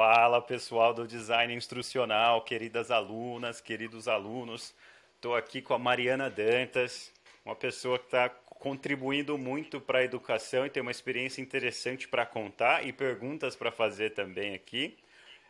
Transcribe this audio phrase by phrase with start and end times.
[0.00, 4.72] Fala pessoal do design instrucional, queridas alunas, queridos alunos.
[5.16, 7.12] Estou aqui com a Mariana Dantas,
[7.44, 12.24] uma pessoa que está contribuindo muito para a educação e tem uma experiência interessante para
[12.24, 14.96] contar e perguntas para fazer também aqui.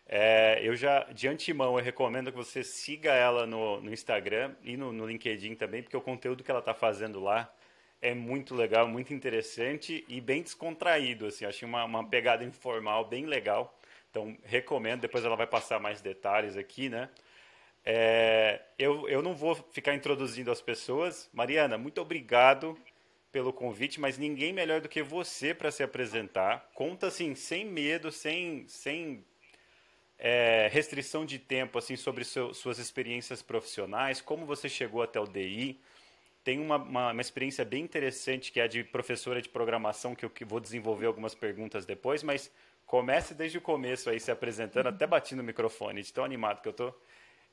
[0.08, 4.78] É, eu já, de antemão, eu recomendo que você siga ela no, no Instagram e
[4.78, 7.52] no, no LinkedIn também, porque o conteúdo que ela está fazendo lá
[8.00, 11.26] é muito legal, muito interessante e bem descontraído.
[11.26, 13.77] Assim, achei uma, uma pegada informal bem legal.
[14.10, 15.00] Então, recomendo.
[15.00, 17.08] Depois ela vai passar mais detalhes aqui, né?
[17.84, 21.28] É, eu, eu não vou ficar introduzindo as pessoas.
[21.32, 22.78] Mariana, muito obrigado
[23.30, 26.70] pelo convite, mas ninguém melhor do que você para se apresentar.
[26.74, 29.24] Conta assim, sem medo, sem, sem
[30.18, 35.26] é, restrição de tempo, assim, sobre seu, suas experiências profissionais, como você chegou até o
[35.26, 35.80] DI.
[36.42, 40.24] Tem uma, uma, uma, experiência bem interessante que é a de professora de programação, que
[40.24, 42.50] eu que vou desenvolver algumas perguntas depois, mas
[42.88, 46.68] Comece desde o começo aí se apresentando, até bati no microfone, de tão animado que
[46.68, 46.94] eu tô.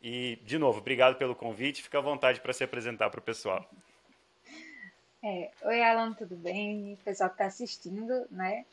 [0.02, 1.84] E, de novo, obrigado pelo convite.
[1.84, 3.70] Fica à vontade para se apresentar para o pessoal.
[5.22, 6.94] É, Oi, Alan, tudo bem?
[6.94, 8.66] O pessoal que está assistindo, né?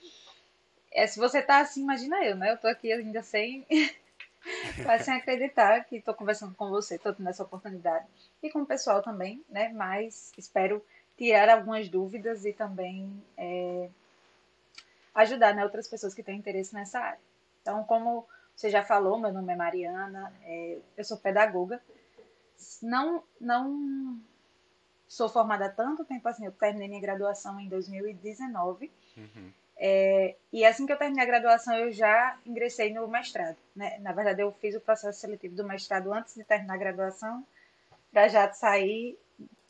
[0.93, 2.51] É, se você está assim, imagina eu, né?
[2.51, 3.67] Eu estou aqui ainda sem,
[4.85, 8.07] quase sem acreditar que estou conversando com você, estou tendo essa oportunidade.
[8.41, 9.71] E com o pessoal também, né?
[9.75, 10.81] Mas espero
[11.19, 13.89] tirar algumas dúvidas e também é,
[15.15, 17.21] ajudar né, outras pessoas que têm interesse nessa área.
[17.61, 21.81] Então, como você já falou, meu nome é Mariana, é, eu sou pedagoga.
[22.83, 24.21] Não, não
[25.09, 28.91] sou formada há tanto tempo assim, eu terminei minha graduação em 2019.
[29.17, 29.53] Uhum.
[29.77, 33.57] É, e assim que eu terminei a graduação, eu já ingressei no mestrado.
[33.75, 33.99] Né?
[33.99, 37.45] Na verdade, eu fiz o processo seletivo do mestrado antes de terminar a graduação,
[38.13, 39.19] para já sair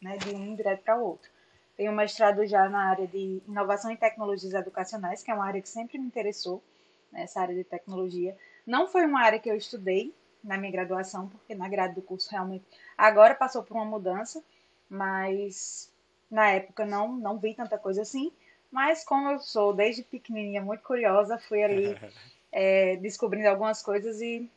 [0.03, 1.31] né, de um direto para o outro.
[1.77, 5.69] Tenho mestrado já na área de inovação e tecnologias educacionais, que é uma área que
[5.69, 6.62] sempre me interessou,
[7.11, 8.37] né, essa área de tecnologia.
[8.67, 12.31] Não foi uma área que eu estudei na minha graduação, porque na grade do curso
[12.31, 12.65] realmente
[12.97, 14.43] agora passou por uma mudança,
[14.89, 15.91] mas
[16.31, 18.33] na época não não vi tanta coisa assim.
[18.71, 21.97] Mas como eu sou desde pequenininha muito curiosa, fui ali
[22.50, 24.50] é, descobrindo algumas coisas e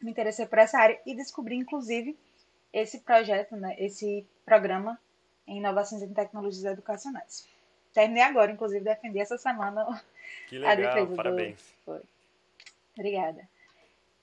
[0.00, 2.18] me interessei por essa área e descobri inclusive
[2.72, 4.98] esse projeto, né, esse programa
[5.46, 7.48] em inovações em tecnologias educacionais.
[7.92, 10.02] Terminei agora, inclusive, defendi essa semana
[10.48, 11.56] que legal, a defesa parabéns.
[11.56, 11.84] Do...
[11.84, 12.02] Foi.
[12.94, 13.48] Obrigada.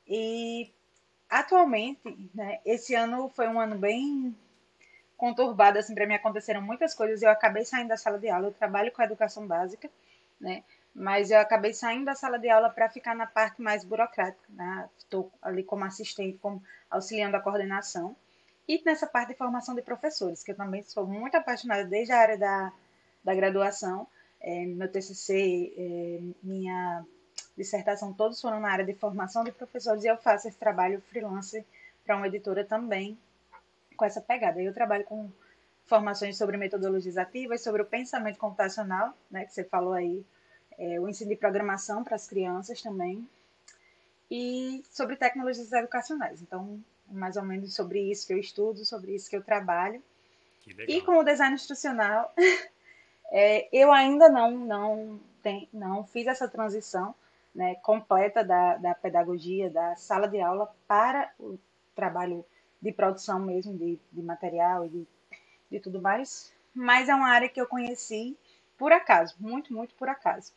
[0.07, 0.72] E
[1.29, 4.35] atualmente, né, esse ano foi um ano bem
[5.17, 7.22] conturbado, assim, para mim aconteceram muitas coisas.
[7.22, 9.89] Eu acabei saindo da sala de aula, eu trabalho com educação básica,
[10.39, 10.63] né?
[10.94, 14.89] Mas eu acabei saindo da sala de aula para ficar na parte mais burocrática, né?
[14.97, 18.16] Estou ali como assistente, como auxiliando a coordenação.
[18.68, 22.19] E nessa parte de formação de professores, que eu também sou muito apaixonada desde a
[22.19, 22.72] área da,
[23.24, 24.07] da graduação.
[24.40, 27.06] É, meu TCC, é, minha
[27.57, 31.66] dissertação, todos foram na área de formação de professores e eu faço esse trabalho freelance
[32.06, 33.18] para uma editora também
[33.96, 34.62] com essa pegada.
[34.62, 35.30] Eu trabalho com
[35.85, 40.25] formações sobre metodologias ativas, sobre o pensamento computacional, né, que você falou aí,
[40.78, 43.28] é, o ensino de programação para as crianças também,
[44.31, 46.41] e sobre tecnologias educacionais.
[46.41, 50.01] Então, mais ou menos sobre isso que eu estudo, sobre isso que eu trabalho.
[50.88, 52.34] E com o design instrucional,
[53.31, 57.13] é, eu ainda não, não, tem, não fiz essa transição
[57.53, 61.59] né, completa da, da pedagogia, da sala de aula para o
[61.94, 62.46] trabalho
[62.81, 65.07] de produção mesmo, de, de material e de,
[65.72, 66.51] de tudo mais.
[66.74, 68.38] Mas é uma área que eu conheci
[68.78, 70.51] por acaso, muito, muito por acaso.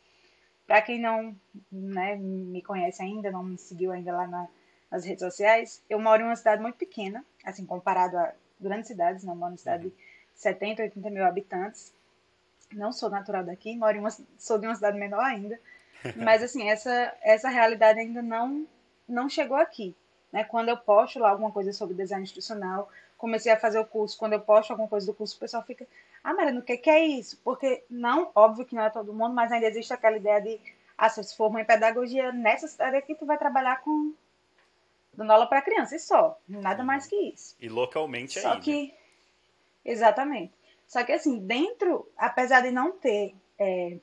[0.65, 1.35] Para quem não
[1.71, 4.47] né, me conhece ainda, não me seguiu ainda lá na,
[4.91, 9.23] nas redes sociais, eu moro em uma cidade muito pequena, assim, comparado a grandes cidades,
[9.23, 9.93] não moro em uma cidade de
[10.35, 11.93] 70, 80 mil habitantes.
[12.71, 15.59] Não sou natural daqui, moro em uma, sou de uma cidade menor ainda.
[16.15, 18.65] Mas, assim, essa, essa realidade ainda não,
[19.07, 19.95] não chegou aqui.
[20.31, 20.43] Né?
[20.43, 24.33] Quando eu posto lá alguma coisa sobre design institucional, comecei a fazer o curso, quando
[24.33, 25.87] eu posto alguma coisa do curso, o pessoal fica,
[26.23, 27.39] ah, Mariana, o que, que é isso?
[27.43, 30.59] Porque, não, óbvio que não é todo mundo, mas ainda existe aquela ideia de,
[30.97, 34.13] ah, se você for em pedagogia nessa cidade aqui, tu vai trabalhar com
[35.17, 37.55] dando aula para criança e só, nada mais que isso.
[37.59, 38.59] E localmente só aí.
[38.61, 38.93] que, né?
[39.83, 40.53] exatamente.
[40.87, 43.97] Só que assim, dentro, apesar de não ter é,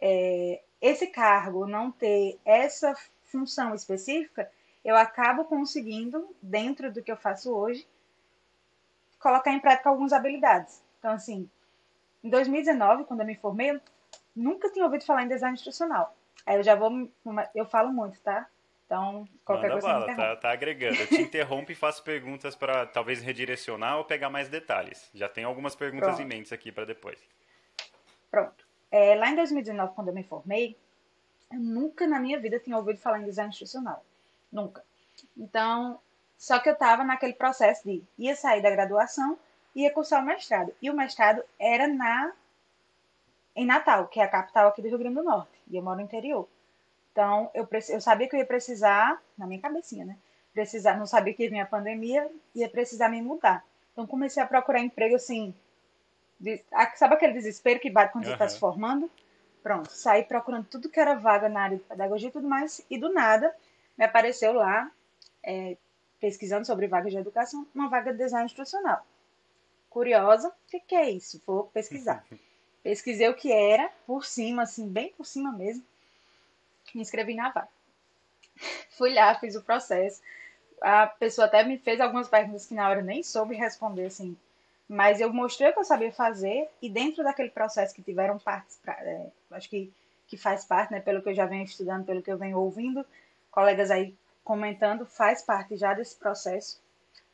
[0.00, 2.94] é, esse cargo, não ter essa
[3.24, 4.50] função específica,
[4.84, 7.86] eu acabo conseguindo, dentro do que eu faço hoje,
[9.20, 10.82] colocar em prática algumas habilidades.
[10.98, 11.48] Então, assim,
[12.24, 13.80] em 2019, quando eu me formei, eu
[14.34, 16.16] nunca tinha ouvido falar em design instrucional.
[16.44, 17.08] Aí eu já vou,
[17.54, 18.48] eu falo muito, tá?
[18.90, 20.96] Então, qualquer Manda coisa bala, tá, tá, agregando.
[20.96, 25.08] Eu te interrompo e faço perguntas para talvez redirecionar ou pegar mais detalhes.
[25.14, 26.22] Já tem algumas perguntas Pronto.
[26.22, 27.16] em mente aqui para depois.
[28.28, 28.66] Pronto.
[28.90, 30.76] É, lá em 2019, quando eu me formei,
[31.52, 34.04] Eu nunca na minha vida tinha ouvido falar em design institucional.
[34.50, 34.84] Nunca.
[35.36, 36.00] Então,
[36.36, 39.38] só que eu estava naquele processo de ia sair da graduação,
[39.72, 40.74] ia cursar o mestrado.
[40.82, 42.32] E o mestrado era na
[43.54, 45.62] em Natal, que é a capital aqui do Rio Grande do Norte.
[45.68, 46.48] E eu moro no interior.
[47.12, 50.16] Então, eu, eu sabia que eu ia precisar, na minha cabecinha, né?
[50.52, 53.64] Precisar, não sabia que ia vir a pandemia, ia precisar me mudar.
[53.92, 55.54] Então, comecei a procurar emprego assim.
[56.38, 56.62] De,
[56.96, 58.30] sabe aquele desespero que bate quando uhum.
[58.30, 59.10] você está se formando?
[59.62, 62.96] Pronto, saí procurando tudo que era vaga na área de pedagogia e tudo mais, e
[62.96, 63.54] do nada
[63.96, 64.90] me apareceu lá,
[65.42, 65.76] é,
[66.18, 69.04] pesquisando sobre vagas de educação, uma vaga de design institucional.
[69.90, 71.42] Curiosa, o que, que é isso?
[71.46, 72.24] Vou pesquisar.
[72.82, 75.84] Pesquisei o que era, por cima, assim, bem por cima mesmo.
[76.94, 77.68] Me inscrevi na vaga.
[78.96, 80.20] Fui lá, fiz o processo.
[80.80, 84.36] A pessoa até me fez algumas perguntas que na hora nem soube responder, assim.
[84.88, 88.78] Mas eu mostrei o que eu sabia fazer e dentro daquele processo que tiveram partes,
[88.86, 89.92] é, acho que,
[90.26, 93.06] que faz parte, né, pelo que eu já venho estudando, pelo que eu venho ouvindo,
[93.52, 96.82] colegas aí comentando, faz parte já desse processo,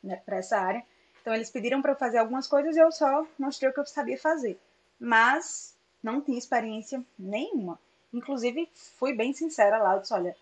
[0.02, 0.84] né, para essa área.
[1.22, 3.86] Então eles pediram para eu fazer algumas coisas e eu só mostrei o que eu
[3.86, 4.60] sabia fazer
[4.98, 7.78] mas não tinha experiência nenhuma.
[8.16, 8.68] Inclusive,
[8.98, 10.34] fui bem sincera lá, eu disse, olha,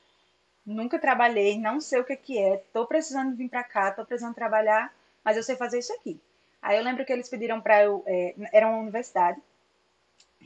[0.65, 4.35] nunca trabalhei, não sei o que, que é, tô precisando vir para cá, tô precisando
[4.35, 4.95] trabalhar,
[5.25, 6.21] mas eu sei fazer isso aqui.
[6.63, 9.41] Aí eu lembro que eles pediram para eu, é, era uma universidade,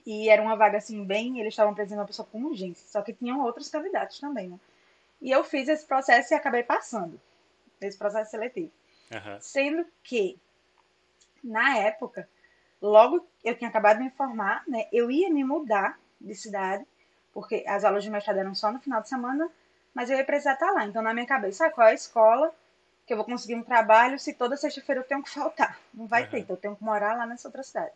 [0.07, 3.13] e era uma vaga assim, bem, eles estavam precisando uma pessoa com urgência, só que
[3.13, 4.59] tinham outros candidatos também, né?
[5.21, 7.21] E eu fiz esse processo e acabei passando,
[7.81, 8.71] esse processo seletivo.
[9.13, 9.41] Uhum.
[9.41, 10.39] Sendo que,
[11.43, 12.29] na época,
[12.81, 14.87] Logo, eu tinha acabado de me formar, né?
[14.93, 16.87] Eu ia me mudar de cidade,
[17.33, 19.51] porque as aulas de mestrado eram só no final de semana,
[19.95, 20.85] mas eu ia precisar estar lá.
[20.85, 22.55] Então, na minha cabeça, ah, qual é a escola
[23.07, 25.79] que eu vou conseguir um trabalho se toda sexta-feira eu tenho que faltar?
[25.93, 26.31] Não vai uhum.
[26.31, 27.93] ter, então eu tenho que morar lá nessa outra cidade.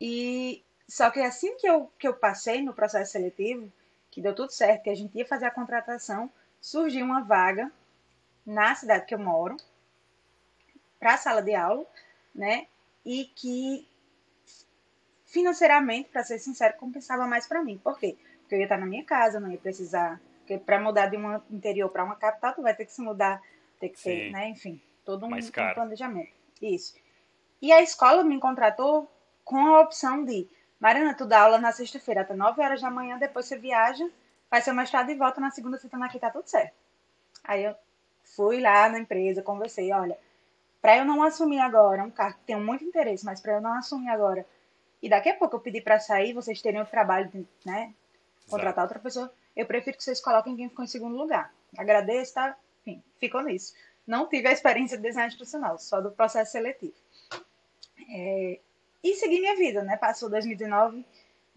[0.00, 3.70] E só que assim que eu, que eu passei no processo seletivo,
[4.10, 7.70] que deu tudo certo, que a gente ia fazer a contratação, surgiu uma vaga
[8.44, 9.56] na cidade que eu moro,
[10.98, 11.86] para a sala de aula,
[12.34, 12.66] né?
[13.04, 13.86] e que
[15.26, 17.78] financeiramente, para ser sincero, compensava mais para mim.
[17.78, 18.16] Por quê?
[18.18, 21.40] Porque eu ia estar na minha casa, não ia precisar, porque para mudar de um
[21.50, 23.40] interior para uma capital, tu vai ter que se mudar,
[23.78, 24.10] ter que Sim.
[24.10, 26.32] ter, né, enfim, todo um, um planejamento.
[26.60, 26.94] Isso.
[27.60, 29.10] E a escola me contratou
[29.44, 30.48] com a opção de,
[30.78, 34.08] Mariana, tu dá aula na sexta-feira até 9 horas da manhã, depois você viaja,
[34.48, 36.74] faz seu mestrado e volta na segunda, você tá aqui, tá tudo certo.
[37.44, 37.74] Aí eu
[38.24, 40.18] fui lá na empresa, conversei, olha,
[40.80, 43.74] para eu não assumir agora um cargo que tenho muito interesse, mas para eu não
[43.74, 44.46] assumir agora
[45.02, 47.30] e daqui a pouco eu pedir para sair, vocês terem o trabalho
[47.64, 47.94] né,
[48.50, 51.52] contratar outra pessoa, eu prefiro que vocês coloquem quem ficou em segundo lugar.
[51.76, 52.56] Agradeço, tá?
[52.80, 53.74] Enfim, ficou nisso.
[54.06, 56.94] Não tive a experiência de design institucional, só do processo seletivo.
[58.10, 58.58] É,
[59.02, 59.96] e segui minha vida, né?
[59.96, 61.04] Passou 2019,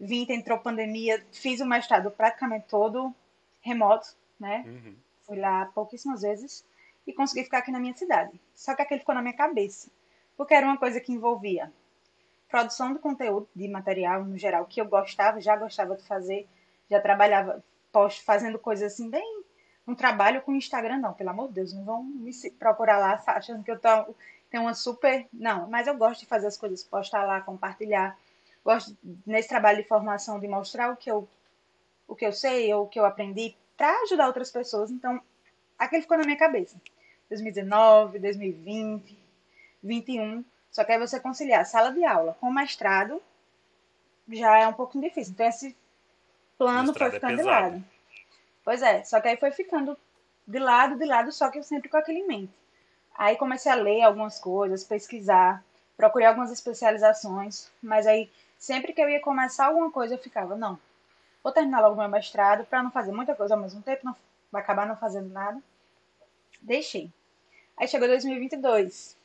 [0.00, 3.14] 20, entrou pandemia, fiz o mestrado praticamente todo
[3.60, 4.64] remoto, né?
[4.66, 4.96] Uhum.
[5.26, 6.64] Fui lá pouquíssimas vezes
[7.06, 8.40] e consegui ficar aqui na minha cidade.
[8.54, 9.90] Só que aquele ficou na minha cabeça,
[10.36, 11.72] porque era uma coisa que envolvia
[12.48, 16.46] produção de conteúdo, de material no geral, que eu gostava, já gostava de fazer,
[16.90, 19.42] já trabalhava post, fazendo coisas assim, bem.
[19.86, 23.62] Um trabalho com Instagram, não, pelo amor de Deus, não vão me procurar lá achando
[23.62, 24.14] que eu tô,
[24.50, 25.26] tenho uma super.
[25.32, 28.18] Não, mas eu gosto de fazer as coisas, postar lá, compartilhar.
[28.64, 28.96] Gosto,
[29.26, 31.28] nesse trabalho de formação, de mostrar o que eu,
[32.08, 34.90] o que eu sei ou o que eu aprendi para ajudar outras pessoas.
[34.90, 35.20] Então,
[35.78, 36.80] aquele ficou na minha cabeça.
[37.28, 39.18] 2019, 2020,
[39.82, 40.44] 21.
[40.70, 43.22] Só que aí você conciliar sala de aula com mestrado
[44.28, 45.32] já é um pouco difícil.
[45.32, 45.76] Então esse
[46.58, 47.84] plano foi é ficando é de lado.
[48.64, 49.96] Pois é, só que aí foi ficando
[50.46, 52.52] de lado, de lado, só que eu sempre com aquele em mente.
[53.16, 55.64] Aí comecei a ler algumas coisas, pesquisar,
[55.96, 60.78] procurei algumas especializações, mas aí sempre que eu ia começar alguma coisa eu ficava, não,
[61.42, 64.16] vou terminar logo meu mestrado para não fazer muita coisa ao mesmo tempo, não
[64.50, 65.60] vai acabar não fazendo nada.
[66.60, 67.12] Deixei.
[67.76, 69.16] Aí chegou 2022,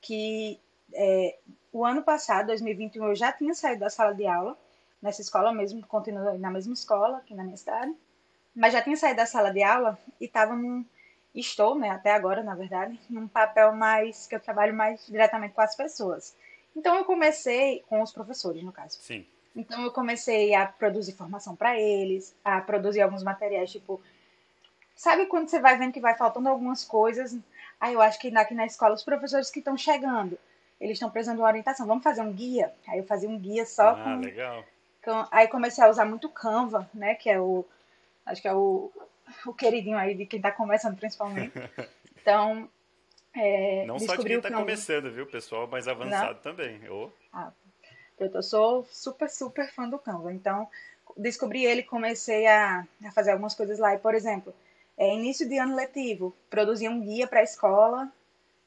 [0.00, 0.60] que
[0.92, 1.36] é,
[1.72, 4.56] o ano passado, 2021, eu já tinha saído da sala de aula,
[5.02, 7.94] nessa escola mesmo, continuo na mesma escola, aqui na minha cidade,
[8.54, 10.84] mas já tinha saído da sala de aula e estava num.
[11.32, 14.26] Estou, né, até agora, na verdade, num papel mais.
[14.26, 16.34] que eu trabalho mais diretamente com as pessoas.
[16.74, 18.98] Então eu comecei com os professores, no caso.
[19.00, 19.24] Sim.
[19.54, 24.00] Então eu comecei a produzir formação para eles, a produzir alguns materiais, tipo.
[24.96, 27.38] Sabe quando você vai vendo que vai faltando algumas coisas
[27.80, 30.38] Aí eu acho que aqui na escola, os professores que estão chegando,
[30.78, 31.86] eles estão precisando de uma orientação.
[31.86, 32.72] Vamos fazer um guia?
[32.86, 34.62] Aí eu fazia um guia só ah, com, legal.
[35.02, 35.26] Com.
[35.30, 37.14] Aí comecei a usar muito Canva, né?
[37.14, 37.64] Que é o.
[38.24, 38.92] Acho que é o,
[39.46, 41.52] o queridinho aí de quem está começando, principalmente.
[42.22, 42.68] Então.
[43.34, 45.24] É, Não só de quem está começando, viu?
[45.24, 46.42] Pessoal mais avançado Não?
[46.42, 46.80] também.
[46.90, 47.08] Oh.
[47.32, 47.50] Ah,
[48.18, 50.30] eu sou super, super fã do Canva.
[50.30, 50.68] Então,
[51.16, 53.94] descobri ele, comecei a, a fazer algumas coisas lá.
[53.94, 54.54] E, por exemplo,
[54.98, 58.12] é, início de ano letivo, produzi um guia para a escola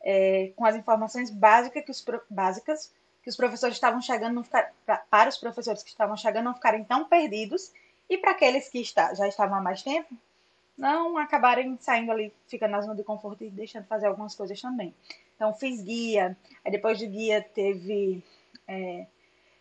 [0.01, 2.91] é, com as informações básicas que os, básicas
[3.23, 6.53] que os professores estavam chegando, não ficar, pra, para os professores que estavam chegando não
[6.53, 7.71] ficarem tão perdidos
[8.09, 10.13] e para aqueles que está, já estavam há mais tempo,
[10.77, 14.59] não acabarem saindo ali, ficando na zona de conforto e deixando de fazer algumas coisas
[14.59, 14.93] também.
[15.35, 18.21] Então, fiz guia, aí depois do guia teve.
[18.67, 19.07] É,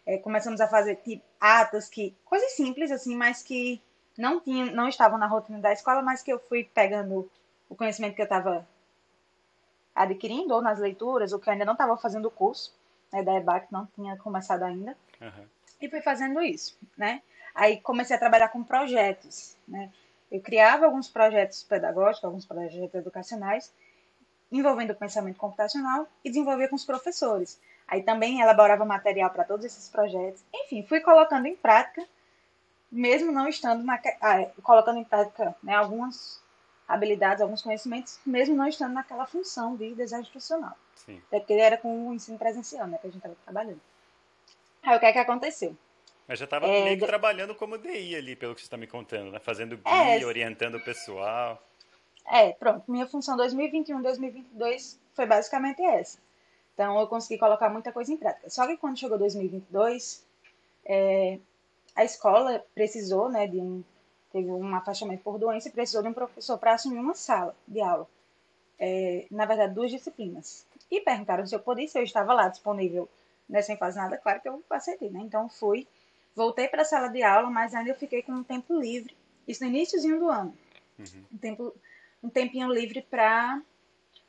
[0.04, 3.80] é, começamos a fazer tipo, atas, que, coisas simples, assim, mas que
[4.18, 7.30] não, tinha, não estavam na rotina da escola, mas que eu fui pegando
[7.68, 8.66] o conhecimento que eu estava
[9.94, 12.74] adquirindo, ou nas leituras, ou que eu ainda não estava fazendo o curso
[13.12, 14.96] né, da EBAC, não tinha começado ainda.
[15.20, 15.46] Uhum.
[15.80, 17.22] E fui fazendo isso, né?
[17.54, 19.90] Aí comecei a trabalhar com projetos, né?
[20.30, 23.72] Eu criava alguns projetos pedagógicos, alguns projetos educacionais,
[24.50, 27.60] envolvendo o pensamento computacional e desenvolvia com os professores.
[27.86, 30.42] Aí também elaborava material para todos esses projetos.
[30.54, 32.06] Enfim, fui colocando em prática,
[32.90, 36.42] mesmo não estando na, ah, colocando em prática né, algumas
[36.88, 40.76] habilidades, alguns conhecimentos, mesmo não estando naquela função de design instrucional.
[41.04, 41.20] Sim.
[41.28, 43.80] Até porque era com o ensino presencial, né, que a gente estava trabalhando.
[44.82, 45.76] Aí o que é que aconteceu?
[46.26, 48.86] Mas já estava é, meio que trabalhando como DI ali, pelo que você está me
[48.86, 49.38] contando, né?
[49.38, 51.62] Fazendo guia, é, orientando o pessoal.
[52.26, 52.90] É, pronto.
[52.90, 56.18] Minha função 2021, 2022 foi basicamente essa.
[56.74, 58.48] Então, eu consegui colocar muita coisa em prática.
[58.48, 60.24] Só que quando chegou 2022,
[60.86, 61.38] é,
[61.94, 63.84] a escola precisou, né, de um...
[64.32, 67.82] Teve um afastamento por doença e precisou de um professor para assumir uma sala de
[67.82, 68.08] aula.
[68.78, 70.64] É, na verdade, duas disciplinas.
[70.92, 73.08] E perguntaram se eu podia, se eu estava lá disponível
[73.48, 74.16] né, sem fazer nada.
[74.16, 75.20] Claro que eu aceitei, né?
[75.20, 75.88] Então, fui
[76.34, 79.14] Voltei para a sala de aula, mas ainda eu fiquei com um tempo livre.
[79.46, 80.56] Isso no iníciozinho do ano.
[80.98, 81.24] Uhum.
[81.32, 81.74] Um, tempo,
[82.22, 83.60] um tempinho livre para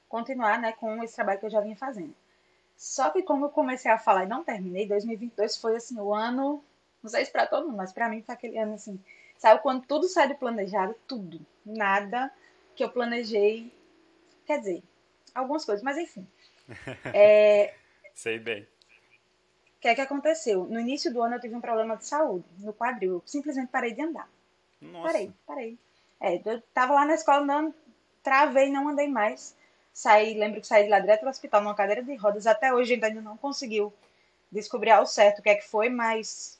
[0.10, 2.14] continuar né, com esse trabalho que eu já vinha fazendo.
[2.76, 6.64] Só que como eu comecei a falar e não terminei, 2022 foi assim, o ano,
[7.02, 9.00] não sei se para todo mundo, mas para mim foi aquele ano assim,
[9.38, 12.34] sabe quando tudo sai do planejado, tudo, nada
[12.76, 13.72] que eu planejei,
[14.46, 14.84] quer dizer,
[15.34, 16.28] algumas coisas, mas enfim.
[17.14, 17.74] É,
[18.14, 18.68] sei bem
[19.84, 20.64] que é que aconteceu?
[20.64, 23.16] No início do ano eu tive um problema de saúde no quadril.
[23.16, 24.30] Eu simplesmente parei de andar.
[24.80, 25.12] Nossa.
[25.12, 25.78] Parei, parei.
[26.22, 27.76] É, eu tava lá na escola andando,
[28.24, 29.54] travei, não andei mais.
[29.94, 32.48] Saí, lembro que saí de lá direto do hospital numa cadeira de rodas.
[32.48, 33.94] Até hoje ainda não conseguiu
[34.50, 36.58] descobrir ao certo o que é que foi, mas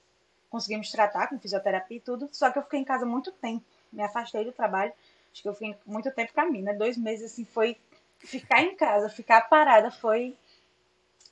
[0.50, 2.28] conseguimos tratar com fisioterapia e tudo.
[2.30, 3.64] Só que eu fiquei em casa muito tempo.
[3.94, 4.92] Me afastei do trabalho.
[5.32, 6.74] Acho que eu fiquei muito tempo pra mim, né?
[6.74, 7.78] Dois meses assim foi
[8.24, 10.36] ficar em casa, ficar parada foi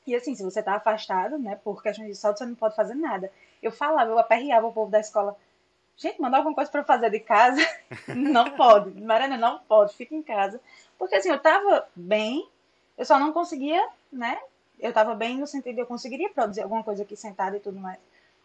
[0.06, 2.96] e assim, se você tá afastado, né, por questão de saúde, você não pode fazer
[2.96, 3.32] nada.
[3.62, 5.38] Eu falava, eu aperreava o povo da escola.
[5.96, 7.62] Gente, mandar alguma coisa para fazer de casa?
[8.16, 9.00] não pode.
[9.00, 10.60] Mariana, não pode, fica em casa.
[10.98, 12.48] Porque assim, eu tava bem,
[12.98, 14.40] eu só não conseguia, né?
[14.80, 17.80] Eu tava bem no sentido de eu conseguiria produzir alguma coisa aqui sentada e tudo
[17.80, 18.00] mais.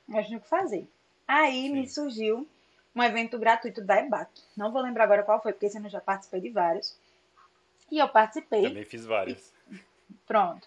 [0.07, 0.87] Mas tinha o que fazer.
[1.27, 1.73] Aí Sim.
[1.73, 2.47] me surgiu
[2.95, 4.31] um evento gratuito da EBAC.
[4.55, 6.95] Não vou lembrar agora qual foi, porque esse ano eu já participei de vários.
[7.91, 8.63] E eu participei.
[8.63, 9.53] Também fiz vários.
[9.71, 9.77] E...
[10.27, 10.67] Pronto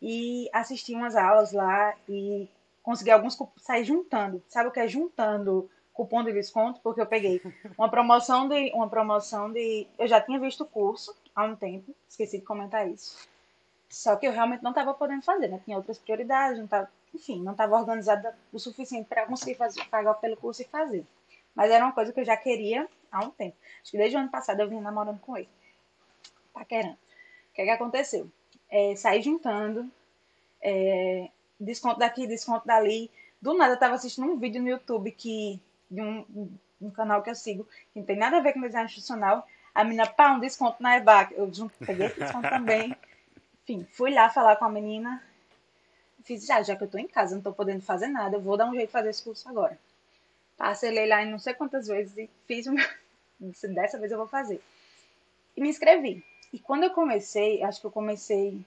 [0.00, 2.48] e assisti umas aulas lá e
[2.82, 4.42] consegui alguns sair juntando.
[4.48, 6.80] Sabe o que é juntando cupom de desconto?
[6.80, 7.40] Porque eu peguei
[7.76, 11.94] uma promoção de uma promoção de eu já tinha visto o curso há um tempo,
[12.08, 13.28] esqueci de comentar isso.
[13.88, 15.60] Só que eu realmente não estava podendo fazer, né?
[15.64, 20.14] Tinha outras prioridades, não tava, enfim, não estava organizada o suficiente para conseguir fazer, pagar
[20.14, 21.06] pelo curso e fazer.
[21.54, 23.56] Mas era uma coisa que eu já queria há um tempo.
[23.80, 25.48] Acho que desde o ano passado eu vim namorando com ele.
[26.56, 26.94] Paquerando.
[26.94, 28.30] O que, é que aconteceu?
[28.70, 29.90] é, sair juntando,
[30.60, 33.10] é, desconto daqui, desconto dali.
[33.40, 35.60] Do nada eu tava assistindo um vídeo no YouTube que,
[35.90, 38.86] de um, um canal que eu sigo, que não tem nada a ver com design
[38.86, 39.46] institucional.
[39.74, 41.34] A menina, pá, um desconto na EBAC.
[41.34, 42.96] Eu junto, peguei esse desconto também.
[43.62, 45.22] Enfim, fui lá falar com a menina.
[46.24, 48.56] Fiz, já, já que eu tô em casa, não tô podendo fazer nada, eu vou
[48.56, 49.78] dar um jeito de fazer esse curso agora.
[50.56, 52.86] Parcelei lá em não sei quantas vezes e fiz o meu.
[53.38, 54.60] Dessa vez eu vou fazer.
[55.56, 56.24] E me inscrevi.
[56.56, 58.58] E quando eu comecei, acho que eu comecei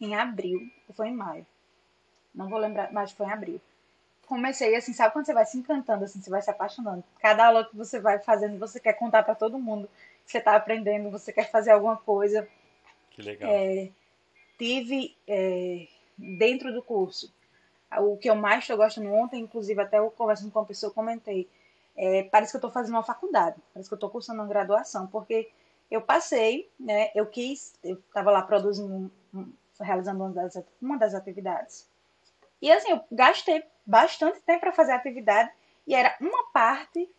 [0.00, 1.46] em abril, ou foi em maio.
[2.34, 3.60] Não vou lembrar, mas foi em abril.
[4.26, 7.04] Comecei assim, sabe quando você vai se encantando, assim, você vai se apaixonando.
[7.18, 9.90] Cada aula que você vai fazendo, você quer contar para todo mundo
[10.24, 12.48] que você está aprendendo, você quer fazer alguma coisa.
[13.10, 13.50] Que legal.
[13.52, 13.90] É,
[14.56, 17.30] tive é, dentro do curso
[17.98, 20.94] o que eu mais estou gostando ontem, inclusive até eu conversando com uma pessoa, eu
[20.94, 21.46] comentei.
[21.94, 25.06] É, parece que eu estou fazendo uma faculdade, parece que eu estou cursando uma graduação,
[25.08, 25.50] porque
[25.90, 27.10] eu passei, né?
[27.14, 29.10] Eu quis, eu estava lá produzindo,
[29.80, 31.88] realizando uma das, uma das atividades.
[32.62, 35.50] E assim, eu gastei bastante tempo para fazer a atividade
[35.86, 37.10] e era uma parte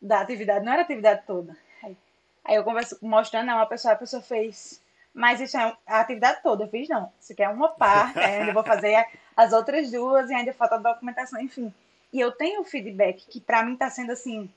[0.00, 1.56] da atividade, não era a atividade toda.
[1.82, 1.96] Aí,
[2.44, 4.80] aí eu converso, mostrando a uma pessoa, a pessoa fez,
[5.12, 6.64] mas isso é a atividade toda.
[6.64, 9.04] Eu fiz, não, isso aqui é uma parte, ainda vou fazer
[9.36, 11.74] as outras duas e ainda falta a documentação, enfim.
[12.12, 14.50] E eu tenho feedback que para mim está sendo assim,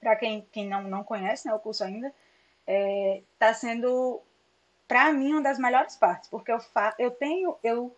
[0.00, 2.12] para quem, quem não, não conhece né, o curso ainda,
[2.66, 4.20] está é, sendo
[4.86, 7.94] para mim uma das melhores partes, porque eu fa eu tenho, eu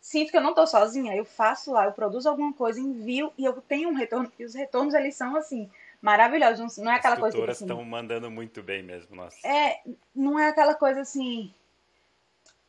[0.00, 3.44] sinto que eu não estou sozinha, eu faço lá, eu produzo alguma coisa, envio e
[3.44, 5.70] eu tenho um retorno, e os retornos eles são assim,
[6.02, 9.36] maravilhosos, não é aquela coisa As assim, estão mandando muito bem mesmo, nossa.
[9.46, 9.80] É,
[10.14, 11.54] não é aquela coisa assim,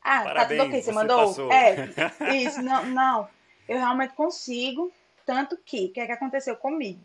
[0.01, 1.27] ah, Parabéns, tá tudo ok, você, você mandou?
[1.27, 1.51] Passou.
[1.51, 1.89] É,
[2.37, 3.29] isso, não, não,
[3.67, 4.91] eu realmente consigo,
[5.25, 7.01] tanto que, o que é que aconteceu comigo?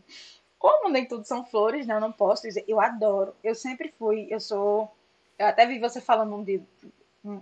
[0.60, 1.94] Como nem tudo são flores, né?
[1.94, 2.66] Eu não posso dizer.
[2.68, 3.34] Eu adoro.
[3.42, 4.28] Eu sempre fui.
[4.28, 4.94] Eu sou.
[5.38, 6.62] Eu até vi você falando um dia,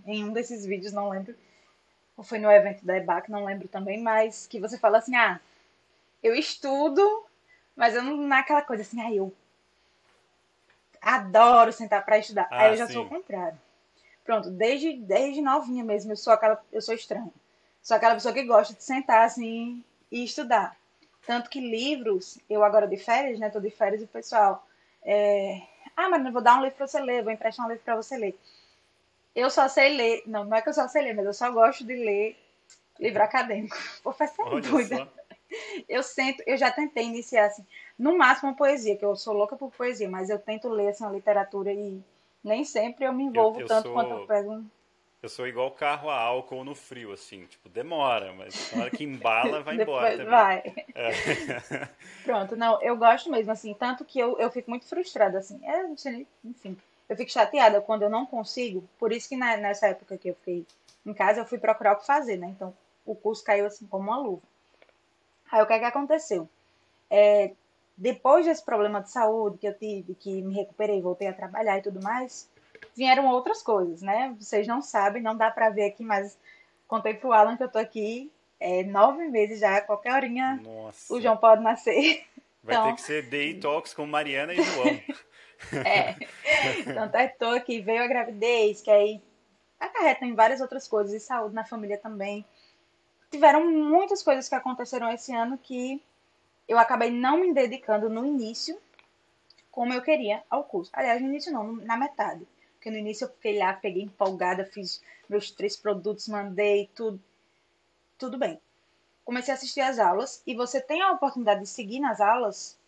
[0.07, 1.35] em um desses vídeos, não lembro.
[2.17, 4.01] Ou foi no evento da EBAC, não lembro também.
[4.01, 5.41] Mas que você fala assim: ah,
[6.23, 7.27] eu estudo,
[7.75, 8.17] mas eu não.
[8.17, 9.35] Naquela coisa assim, ah, eu
[11.03, 12.47] adoro sentar para estudar.
[12.53, 12.93] Ah, Aí eu já sim.
[12.93, 13.59] sou o contrário.
[14.25, 16.63] Pronto, desde, desde novinha mesmo, eu sou aquela.
[16.73, 17.33] Eu sou estranha.
[17.83, 20.77] Sou aquela pessoa que gosta de sentar assim e estudar.
[21.27, 23.51] Tanto que livros, eu agora de férias, né?
[23.51, 24.67] Tô de férias e o pessoal.
[25.03, 25.61] É,
[25.97, 27.97] ah, mas eu vou dar um livro para você ler, vou emprestar um livro para
[27.97, 28.39] você ler.
[29.35, 31.51] Eu só sei ler, não, não é que eu só sei ler, mas eu só
[31.51, 32.37] gosto de ler
[32.99, 33.77] livro acadêmico.
[34.03, 35.09] Vou fazer doida.
[35.89, 37.65] Eu sento, eu já tentei iniciar assim,
[37.99, 41.05] no máximo uma poesia, que eu sou louca por poesia, mas eu tento ler assim
[41.05, 42.03] uma literatura e
[42.45, 43.93] nem sempre eu me envolvo eu, eu tanto sou...
[43.93, 44.63] quanto eu pego
[45.23, 49.03] eu sou igual carro a álcool no frio, assim, tipo, demora, mas na hora que
[49.03, 50.27] embala, vai embora também.
[50.27, 50.63] Vai.
[50.95, 51.89] É.
[52.25, 55.87] Pronto, não, eu gosto mesmo, assim, tanto que eu, eu fico muito frustrada, assim, é,
[56.45, 56.77] enfim,
[57.09, 60.35] eu fico chateada quando eu não consigo, por isso que na, nessa época que eu
[60.37, 60.65] fiquei
[61.05, 62.73] em casa, eu fui procurar o que fazer, né, então
[63.05, 64.43] o curso caiu assim como uma luva.
[65.51, 66.49] Aí o que é que aconteceu?
[67.11, 67.53] É,
[67.97, 71.83] depois desse problema de saúde que eu tive, que me recuperei, voltei a trabalhar e
[71.83, 72.49] tudo mais,
[72.97, 74.35] vieram outras coisas, né?
[74.39, 76.39] Vocês não sabem, não dá para ver aqui, mas
[76.87, 78.31] contei pro Alan que eu tô aqui
[78.61, 81.13] é, nove meses já, qualquer horinha Nossa.
[81.13, 82.25] o João pode nascer.
[82.63, 82.87] Vai então...
[82.87, 85.01] ter que ser Day Talks com Mariana e João.
[85.87, 86.17] é.
[86.81, 89.23] Então, tá, tô aqui, veio a gravidez, que aí
[89.79, 92.45] acarreta em várias outras coisas, e saúde na família também.
[93.31, 96.03] Tiveram muitas coisas que aconteceram esse ano que
[96.67, 98.79] eu acabei não me dedicando no início
[99.71, 100.91] como eu queria ao curso.
[100.93, 102.47] Aliás, no início não, na metade.
[102.79, 107.21] Porque no início eu fiquei lá, peguei empolgada, fiz meus três produtos, mandei tudo.
[108.17, 108.61] Tudo bem.
[109.25, 112.79] Comecei a assistir as aulas e você tem a oportunidade de seguir nas aulas,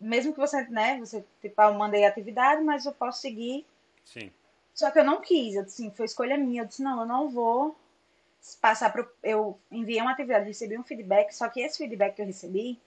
[0.00, 3.64] mesmo que você, né, você, tipo, ah, eu mandei atividade, mas eu posso seguir.
[4.04, 4.32] Sim.
[4.74, 6.62] Só que eu não quis, assim, foi escolha minha.
[6.62, 7.76] Eu disse, não, eu não vou
[8.60, 12.26] passar para eu enviei uma atividade, recebi um feedback, só que esse feedback que eu
[12.26, 12.80] recebi,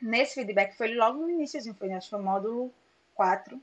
[0.00, 2.72] nesse feedback foi logo no início, foi, acho que foi módulo
[3.14, 3.60] 4,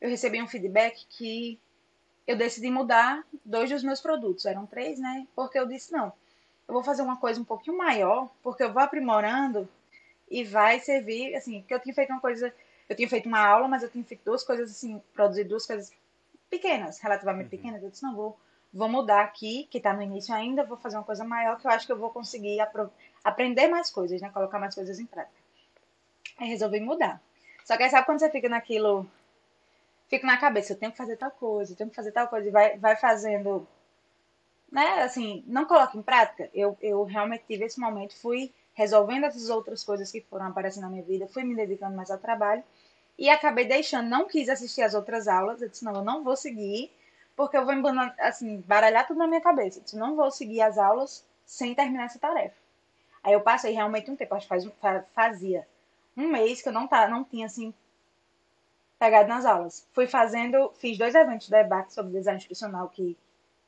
[0.00, 1.58] eu recebi um feedback que
[2.26, 4.44] eu decidi mudar dois dos meus produtos.
[4.44, 5.26] Eram três, né?
[5.34, 6.12] Porque eu disse, não,
[6.68, 9.68] eu vou fazer uma coisa um pouquinho maior, porque eu vou aprimorando
[10.30, 12.54] e vai servir, assim, porque eu tinha feito uma coisa,
[12.88, 15.90] eu tinha feito uma aula, mas eu tinha feito duas coisas, assim, produzido duas coisas
[16.50, 17.50] pequenas, relativamente uhum.
[17.50, 17.82] pequenas.
[17.82, 18.38] Eu disse, não, vou,
[18.72, 21.70] vou mudar aqui, que está no início ainda, vou fazer uma coisa maior, que eu
[21.70, 22.58] acho que eu vou conseguir
[23.24, 24.28] aprender mais coisas, né?
[24.28, 25.38] Colocar mais coisas em prática.
[26.36, 27.20] Aí resolvi mudar.
[27.64, 29.06] Só que aí sabe quando você fica naquilo,
[30.08, 32.48] fica na cabeça, eu tenho que fazer tal coisa, eu tenho que fazer tal coisa,
[32.48, 33.66] e vai, vai fazendo,
[34.72, 36.50] né, assim, não coloca em prática.
[36.54, 40.90] Eu, eu realmente tive esse momento, fui resolvendo essas outras coisas que foram aparecendo na
[40.90, 42.64] minha vida, fui me dedicando mais ao trabalho,
[43.18, 46.36] e acabei deixando, não quis assistir as outras aulas, eu disse, não, eu não vou
[46.36, 46.92] seguir,
[47.36, 47.74] porque eu vou
[48.20, 52.04] assim, baralhar tudo na minha cabeça, eu disse, não vou seguir as aulas sem terminar
[52.04, 52.54] essa tarefa.
[53.22, 54.68] Aí eu passei realmente um tempo, acho que faz,
[55.12, 55.66] fazia
[56.16, 57.74] um mês que eu não, tá, não tinha, assim,
[58.98, 59.86] pegado nas aulas.
[59.92, 63.16] Fui fazendo, fiz dois eventos da EBAC sobre design institucional que,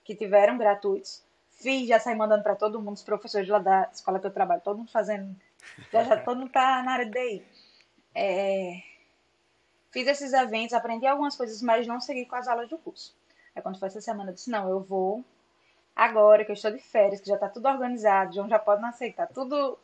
[0.05, 1.23] que tiveram gratuitos.
[1.51, 4.63] Fiz, já saí mandando para todo mundo, os professores lá da escola que eu trabalho,
[4.63, 5.35] todo mundo fazendo.
[5.93, 7.45] Já, já todo mundo tá na área de DI.
[8.15, 8.83] É,
[9.91, 13.15] fiz esses eventos, aprendi algumas coisas, mas não segui com as aulas do curso.
[13.55, 15.25] Aí quando foi essa semana, eu disse, não, eu vou
[15.95, 19.13] agora que eu estou de férias, que já está tudo organizado, João já pode nascer,
[19.13, 19.79] tá tudo,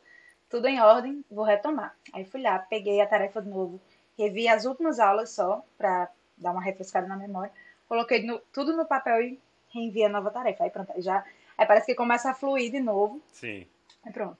[0.48, 1.94] tudo em ordem, vou retomar.
[2.12, 3.80] Aí fui lá, peguei a tarefa de novo,
[4.18, 7.52] revi as últimas aulas só, para dar uma refrescada na memória.
[7.88, 9.40] Coloquei no, tudo no papel e
[9.72, 10.64] reenviei a nova tarefa.
[10.64, 11.24] Aí pronto, aí já.
[11.56, 13.20] Aí parece que começa a fluir de novo.
[13.32, 13.66] Sim.
[14.04, 14.36] Aí pronto.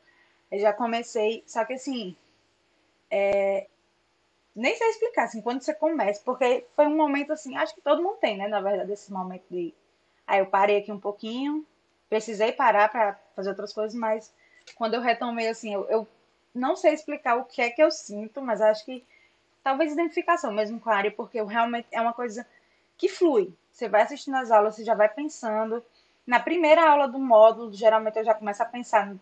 [0.51, 2.17] Aí já comecei, só que assim.
[3.11, 3.67] É,
[4.57, 8.03] nem sei explicar, assim, quando você começa, porque foi um momento assim, acho que todo
[8.03, 9.75] mundo tem, né, na verdade, esse momento de.
[10.27, 11.65] Aí eu parei aqui um pouquinho,
[12.09, 14.33] precisei parar para fazer outras coisas, mas
[14.75, 16.09] quando eu retomei, assim, eu, eu
[16.55, 19.05] não sei explicar o que é que eu sinto, mas acho que
[19.67, 22.47] talvez identificação mesmo com a área, porque realmente é uma coisa
[22.97, 23.53] que flui.
[23.73, 25.85] Você vai assistindo as aulas, você já vai pensando.
[26.25, 29.13] Na primeira aula do módulo, geralmente eu já começo a pensar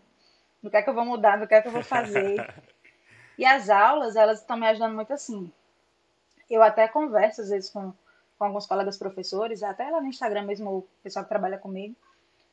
[0.63, 2.47] do que é que eu vou mudar, do que é que eu vou fazer.
[3.39, 5.51] e as aulas, elas estão me ajudando muito assim.
[6.51, 7.95] Eu até converso às vezes com,
[8.39, 11.97] com alguns colegas professores, até lá no Instagram mesmo, o pessoal que trabalha comigo,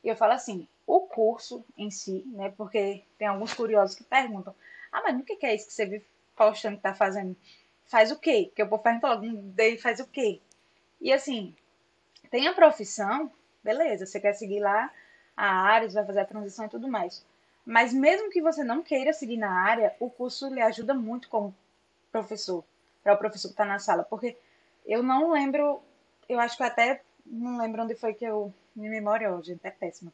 [0.02, 4.54] e eu falo assim, o curso em si, né, porque tem alguns curiosos que perguntam,
[4.90, 7.36] ah, mas o que é isso que você vive postando que tá fazendo?
[7.92, 8.46] Faz o quê?
[8.48, 10.40] Porque o povo pergunta logo, daí faz o quê?
[10.98, 11.54] E assim,
[12.30, 13.30] tem a profissão,
[13.62, 14.90] beleza, você quer seguir lá
[15.36, 17.22] a área, você vai fazer a transição e tudo mais.
[17.66, 21.54] Mas mesmo que você não queira seguir na área, o curso lhe ajuda muito como
[22.10, 22.64] professor,
[23.04, 24.04] para o professor que está na sala.
[24.04, 24.38] Porque
[24.86, 25.82] eu não lembro,
[26.26, 28.54] eu acho que até não lembro onde foi que eu.
[28.74, 30.10] Minha memória hoje é péssima.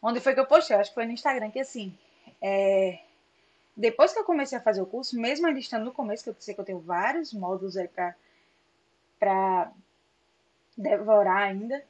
[0.00, 0.76] Onde foi que eu postei?
[0.76, 1.92] Eu acho que foi no Instagram, que assim.
[2.40, 3.00] É,
[3.76, 6.36] depois que eu comecei a fazer o curso, mesmo ainda estando no começo, que eu
[6.38, 7.88] sei que eu tenho vários módulos aí
[9.18, 9.72] para
[10.76, 11.84] devorar ainda.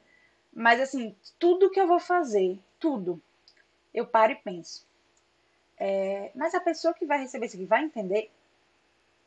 [0.53, 3.21] Mas assim, tudo que eu vou fazer, tudo,
[3.93, 4.87] eu paro e penso.
[5.77, 8.31] É, mas a pessoa que vai receber isso aqui vai entender.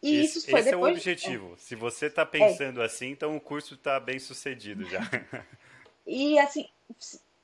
[0.02, 0.90] E esse, isso foi esse depois...
[0.90, 1.52] é o objetivo.
[1.52, 1.56] É.
[1.58, 2.86] Se você está pensando é.
[2.86, 5.00] assim, então o curso está bem sucedido já.
[6.06, 6.68] e assim,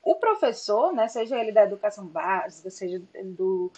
[0.02, 3.70] o professor, né, seja ele da educação básica, seja do,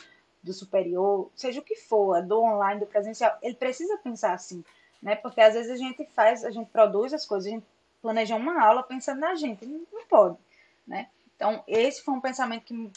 [0.47, 4.65] do superior, seja o que for, do online, do presencial, ele precisa pensar assim,
[5.03, 5.17] né?
[5.17, 7.67] Porque às vezes a gente faz, a gente produz as coisas, a gente
[8.01, 10.39] planeja uma aula pensando na gente, não, pode,
[10.87, 11.09] né?
[11.35, 12.91] Então, esse foi um pensamento que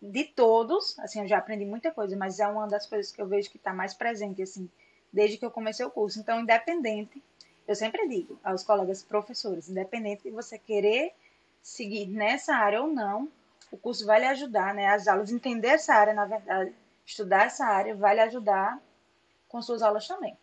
[0.00, 3.26] de todos, assim, eu já aprendi muita coisa, mas é uma das coisas que eu
[3.26, 4.68] vejo que está mais presente, assim,
[5.12, 6.18] desde que eu comecei o curso.
[6.18, 7.22] Então, independente,
[7.68, 11.12] eu sempre digo aos colegas professores, independente de você querer
[11.62, 13.28] seguir nessa área ou não,
[13.72, 14.86] o curso vai lhe ajudar, né?
[14.88, 16.72] As aulas, entender essa área, na verdade,
[17.04, 18.78] estudar essa área vai lhe ajudar
[19.48, 20.36] com suas aulas também.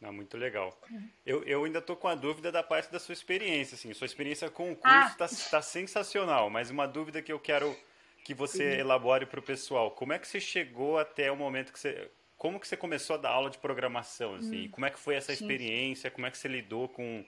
[0.00, 0.76] Não, muito legal.
[0.90, 1.08] Uhum.
[1.24, 3.92] Eu, eu ainda estou com a dúvida da parte da sua experiência, assim.
[3.94, 5.50] Sua experiência com o curso está ah.
[5.50, 7.76] Tá, sensacional, mas uma dúvida que eu quero
[8.24, 9.92] que você elabore para o pessoal.
[9.92, 12.10] Como é que você chegou até o momento que você...
[12.36, 14.64] Como que você começou a dar aula de programação, assim?
[14.64, 14.70] Uhum.
[14.70, 16.10] Como é que foi essa experiência?
[16.10, 17.24] Como é que você lidou com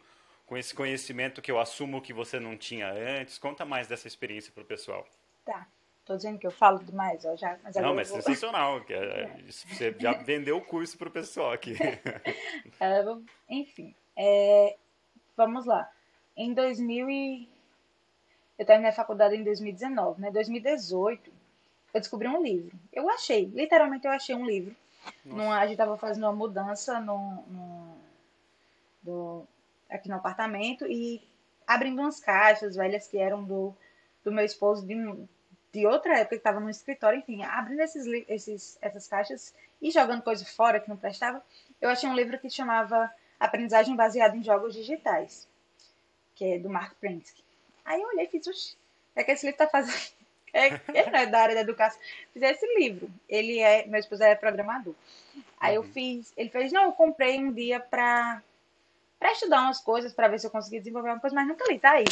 [0.46, 3.38] com esse conhecimento que eu assumo que você não tinha antes.
[3.38, 5.06] Conta mais dessa experiência para o pessoal.
[5.44, 5.66] Tá.
[6.04, 7.58] Tô dizendo que eu falo demais, ó, já.
[7.62, 8.20] Mas não, mas vou...
[8.20, 8.80] sensacional.
[8.84, 9.38] Que é.
[9.48, 11.74] Você já vendeu o curso para o pessoal aqui.
[12.80, 13.04] É,
[13.48, 14.76] enfim, é,
[15.36, 15.90] vamos lá.
[16.36, 17.48] Em 2000 e...
[18.58, 20.30] Eu terminei a faculdade em 2019, né?
[20.30, 21.32] 2018,
[21.92, 22.76] eu descobri um livro.
[22.92, 24.76] Eu achei, literalmente eu achei um livro.
[25.24, 27.96] Num, a gente estava fazendo uma mudança no, no,
[29.02, 29.46] do,
[29.90, 31.22] aqui no apartamento e
[31.66, 33.74] abrindo umas caixas velhas que eram do,
[34.22, 34.94] do meu esposo de,
[35.72, 40.22] de outra época que estava no escritório, enfim, abrindo esses, esses, essas caixas e jogando
[40.22, 41.44] coisa fora que não prestava,
[41.80, 45.48] eu achei um livro que chamava Aprendizagem Baseada em Jogos Digitais,
[46.34, 47.42] que é do Mark Prensky.
[47.84, 48.76] Aí eu olhei e fiz, oxi,
[49.14, 49.94] é que esse livro está fazendo...
[50.56, 52.00] É, ele não é da área da educação.
[52.32, 53.10] Fiz esse livro.
[53.28, 54.94] Ele é, meu esposo é programador.
[55.58, 55.92] Aí eu uhum.
[55.92, 58.40] fiz, ele fez, não, eu comprei um dia para
[59.24, 61.78] para estudar umas coisas, para ver se eu conseguia desenvolver uma coisa, mas nunca li,
[61.78, 62.04] tá aí.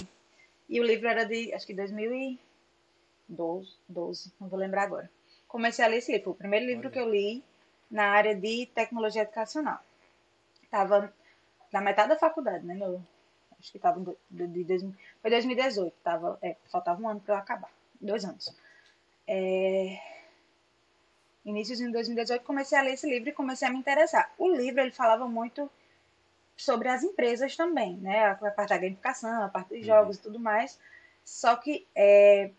[0.66, 5.10] E o livro era de, acho que 2012, 12, não vou lembrar agora.
[5.46, 6.90] Comecei a ler esse livro, o primeiro livro Olha.
[6.90, 7.44] que eu li
[7.90, 9.78] na área de tecnologia educacional.
[10.70, 11.12] Tava
[11.70, 12.76] na metade da faculdade, né?
[12.76, 13.06] No,
[13.60, 17.38] acho que tava de, de, de, foi 2018, tava, é, faltava um ano para eu
[17.38, 17.70] acabar,
[18.00, 18.56] dois anos.
[19.28, 20.00] É,
[21.44, 24.32] início de 2018 comecei a ler esse livro e comecei a me interessar.
[24.38, 25.70] O livro ele falava muito
[26.62, 28.26] sobre as empresas também, né?
[28.26, 29.84] A parte da gamificação, a parte de uhum.
[29.84, 30.20] jogos uhum.
[30.20, 30.78] e tudo mais.
[31.24, 32.50] Só que é,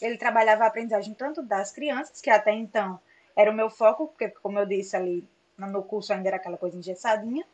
[0.00, 3.00] ele trabalhava a aprendizagem tanto das crianças, que até então
[3.36, 6.56] era o meu foco, porque, como eu disse ali, no meu curso ainda era aquela
[6.56, 7.44] coisa engessadinha,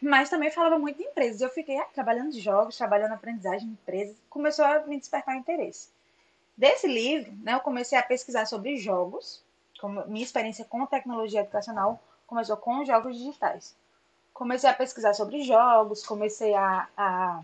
[0.00, 1.40] mas também falava muito de empresas.
[1.40, 5.90] Eu fiquei ah, trabalhando de jogos, trabalhando aprendizagem de empresas, começou a me despertar interesse.
[6.56, 9.44] Desse livro, né, eu comecei a pesquisar sobre jogos,
[9.78, 13.76] como minha experiência com tecnologia educacional começou com jogos digitais
[14.36, 17.42] comecei a pesquisar sobre jogos, comecei a, a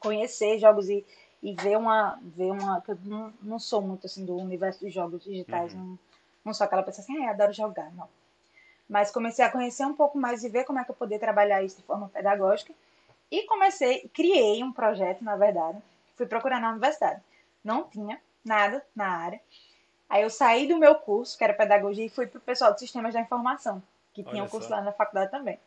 [0.00, 1.04] conhecer jogos e,
[1.42, 2.18] e ver uma.
[2.22, 5.80] Ver uma eu não, não sou muito assim do universo dos jogos digitais, uhum.
[5.80, 5.98] não,
[6.46, 8.08] não sou aquela pessoa assim, ah, adoro jogar, não.
[8.88, 11.62] Mas comecei a conhecer um pouco mais e ver como é que eu poderia trabalhar
[11.62, 12.72] isso de forma pedagógica.
[13.30, 15.78] E comecei, criei um projeto, na verdade.
[16.16, 17.22] Fui procurar na universidade.
[17.64, 19.40] Não tinha nada na área.
[20.10, 22.80] Aí eu saí do meu curso, que era pedagogia, e fui para o pessoal de
[22.80, 24.74] sistemas da informação, que tinha um curso só.
[24.74, 25.58] lá na faculdade também.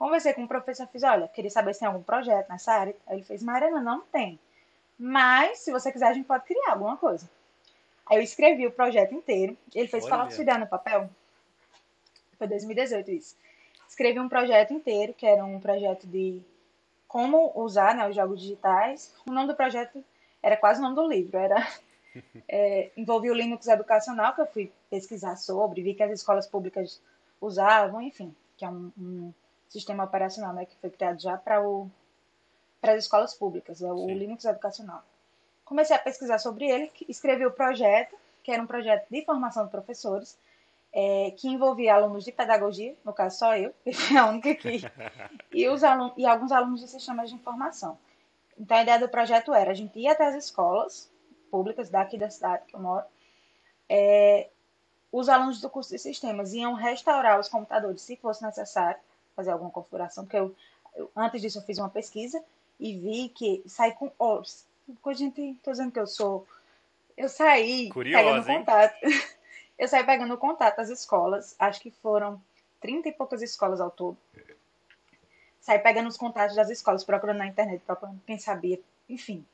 [0.00, 2.96] Conversei com o professor, fiz, olha, queria saber se tem algum projeto nessa área.
[3.06, 4.40] Aí ele fez, Mariana, não tem.
[4.98, 7.28] Mas, se você quiser, a gente pode criar alguma coisa.
[8.06, 9.56] Aí eu escrevi o projeto inteiro.
[9.74, 11.10] Ele fez falar para no papel.
[12.38, 13.36] Foi 2018 isso.
[13.86, 16.40] Escrevi um projeto inteiro, que era um projeto de
[17.06, 19.14] como usar né, os jogos digitais.
[19.28, 20.02] O nome do projeto
[20.42, 21.56] era quase o nome do livro, era
[22.48, 27.00] É, envolvi o Linux educacional, que eu fui pesquisar sobre, vi que as escolas públicas
[27.40, 29.32] usavam, enfim, que é um, um
[29.70, 31.60] sistema operacional né, que foi criado já para
[32.82, 34.14] as escolas públicas, é o Sim.
[34.14, 35.02] Linux educacional.
[35.64, 39.70] Comecei a pesquisar sobre ele, escrevi o projeto, que era um projeto de formação de
[39.70, 40.36] professores,
[40.92, 44.82] é, que envolvia alunos de pedagogia, no caso só eu, que fui a única aqui,
[45.54, 47.96] e, os alunos, e alguns alunos de sistemas de informação.
[48.58, 51.10] Então a ideia do projeto era a gente ir até as escolas
[51.50, 53.04] públicas daqui da cidade que eu moro,
[53.88, 54.48] é,
[55.12, 59.00] os alunos do curso de sistemas iam restaurar os computadores se fosse necessário,
[59.40, 60.54] fazer alguma configuração, porque eu,
[60.94, 62.42] eu antes disso eu fiz uma pesquisa
[62.78, 64.12] e vi que saí com.
[64.18, 64.42] Oh,
[65.12, 66.46] gente, tô dizendo que eu sou.
[67.16, 68.96] Eu saí Curiosa, pegando contato.
[69.78, 72.40] eu saí pegando contato das escolas, acho que foram
[72.80, 74.16] 30 e poucas escolas ao todo.
[75.60, 79.44] Saí pegando os contatos das escolas, procurando na internet, procurando quem sabia, enfim.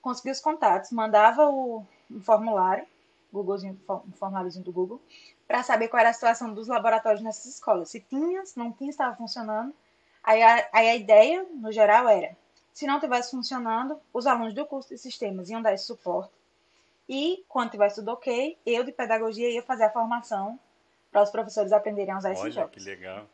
[0.00, 2.86] Consegui os contatos, mandava o um formulário
[3.32, 5.00] Googlezinho, um formuláriozinho do Google,
[5.46, 7.90] para saber qual era a situação dos laboratórios nessas escolas.
[7.90, 9.74] Se tinha, se não tinha, estava funcionando.
[10.22, 12.36] Aí a, aí a ideia, no geral, era:
[12.72, 16.32] se não estivesse funcionando, os alunos do curso de sistemas iam dar esse suporte.
[17.08, 20.60] E, quando tivesse tudo ok, eu de pedagogia ia fazer a formação
[21.10, 22.70] para os professores aprenderem a usar Olha, esses jogos.
[22.72, 23.26] que legal.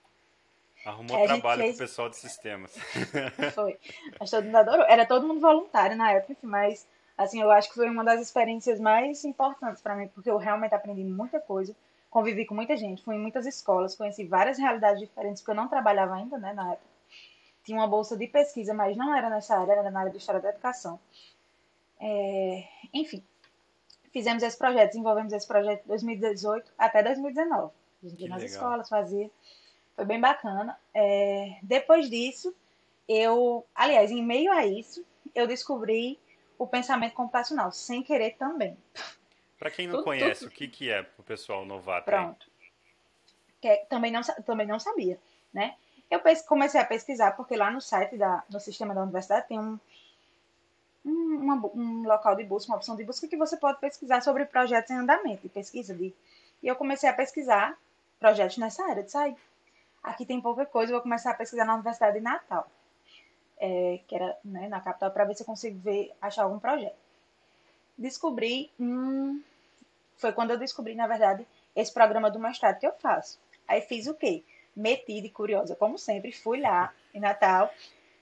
[0.84, 1.76] Arrumou é, trabalho fez...
[1.76, 2.72] para o pessoal de sistemas.
[3.54, 3.78] Foi.
[4.20, 4.84] Mas todo mundo adorou.
[4.86, 8.80] Era todo mundo voluntário na época, mas Assim, eu acho que foi uma das experiências
[8.80, 11.74] mais importantes para mim, porque eu realmente aprendi muita coisa,
[12.10, 15.68] convivi com muita gente, fui em muitas escolas, conheci várias realidades diferentes, porque eu não
[15.68, 16.88] trabalhava ainda, né, na época.
[17.64, 20.40] Tinha uma bolsa de pesquisa, mas não era nessa área, era na área de História
[20.40, 20.98] da Educação.
[22.00, 23.22] É, enfim,
[24.12, 27.72] fizemos esse projeto, desenvolvemos esse projeto de 2018 até 2019.
[28.02, 28.54] A gente ia nas legal.
[28.54, 29.30] escolas, fazia.
[29.96, 30.78] Foi bem bacana.
[30.92, 32.54] É, depois disso,
[33.08, 36.18] eu, aliás, em meio a isso, eu descobri
[36.58, 38.76] o pensamento computacional, sem querer também.
[39.58, 40.52] Para quem não tudo, conhece, tudo...
[40.52, 42.06] o que, que é o pessoal novato?
[42.06, 42.46] Pronto.
[43.60, 45.18] Que também, não, também não sabia,
[45.52, 45.76] né?
[46.10, 49.78] Eu comecei a pesquisar, porque lá no site, da, no sistema da universidade, tem um,
[51.04, 54.44] um, uma, um local de busca, uma opção de busca que você pode pesquisar sobre
[54.44, 56.14] projetos em andamento, e pesquisa de...
[56.62, 57.76] E eu comecei a pesquisar
[58.20, 59.36] projetos nessa área, de sair.
[60.02, 62.70] Aqui tem pouca coisa, eu vou começar a pesquisar na Universidade de Natal
[63.58, 66.96] é, que era né, na capital, para ver se eu consigo ver, achar algum projeto.
[67.96, 69.42] Descobri um.
[70.16, 73.38] Foi quando eu descobri, na verdade, esse programa do mestrado que eu faço.
[73.66, 74.44] Aí fiz o quê?
[74.74, 77.70] Metida e curiosa, como sempre, fui lá em Natal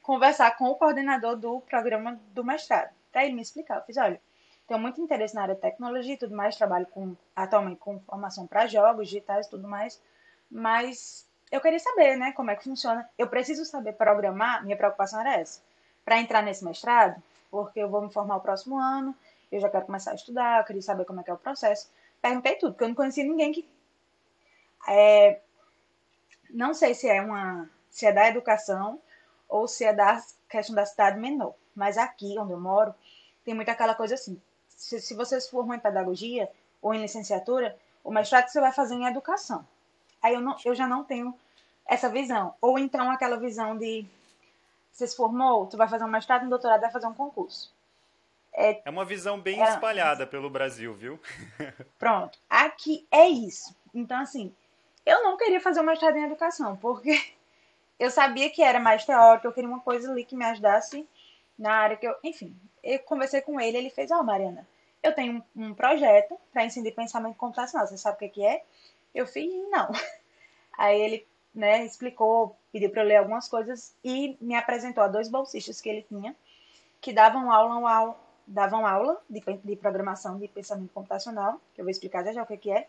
[0.03, 3.77] conversar com o coordenador do programa do mestrado, para ele me explicar.
[3.77, 4.21] Eu fiz: olha,
[4.67, 8.47] tenho muito interesse na área de tecnologia e tudo mais, trabalho com, atualmente com formação
[8.47, 10.03] para jogos digitais e tudo mais,
[10.51, 13.07] mas eu queria saber, né, como é que funciona.
[13.19, 15.61] Eu preciso saber programar, minha preocupação era essa.
[16.03, 19.15] Para entrar nesse mestrado, porque eu vou me formar o próximo ano,
[19.53, 21.91] eu já quero começar a estudar, eu queria saber como é que é o processo.
[22.23, 23.69] Perguntei tudo, porque eu não conhecia ninguém que.
[24.89, 25.41] É,
[26.49, 27.69] não sei se é uma.
[27.91, 28.99] se é da educação
[29.47, 31.55] ou se é da questão da cidade menor.
[31.75, 32.95] Mas aqui onde eu moro,
[33.45, 34.41] tem muito aquela coisa assim.
[34.69, 38.95] Se, se você se formou em pedagogia ou em licenciatura, o mestrado você vai fazer
[38.95, 39.67] em educação.
[40.23, 41.35] Aí eu, não, eu já não tenho
[41.87, 42.55] essa visão.
[42.61, 44.07] Ou então aquela visão de
[44.93, 47.73] você se formou, tu vai fazer um mestrado, um doutorado, vai fazer um concurso.
[48.53, 51.19] É, é uma visão bem é, espalhada pelo Brasil, viu?
[51.99, 52.39] Pronto.
[52.49, 53.75] Aqui é isso.
[53.95, 54.55] Então, assim,
[55.07, 57.19] eu não queria fazer um mestrado em educação, porque
[57.99, 61.09] eu sabia que era mais teórico, eu queria uma coisa ali que me ajudasse
[61.59, 62.15] na área que eu.
[62.23, 64.69] Enfim, eu conversei com ele, ele fez: Ó, oh, Mariana,
[65.03, 67.87] eu tenho um, um projeto para ensinar pensamento computacional.
[67.87, 68.63] Você sabe o que é?
[69.15, 69.91] Eu fiz: Não.
[70.77, 75.29] Aí ele né, explicou, pediu para eu ler algumas coisas e me apresentou a dois
[75.29, 76.35] bolsistas que ele tinha,
[77.01, 82.25] que davam aula, davam aula de, de programação de pensamento computacional, que eu vou explicar
[82.25, 82.89] já já o que, que é,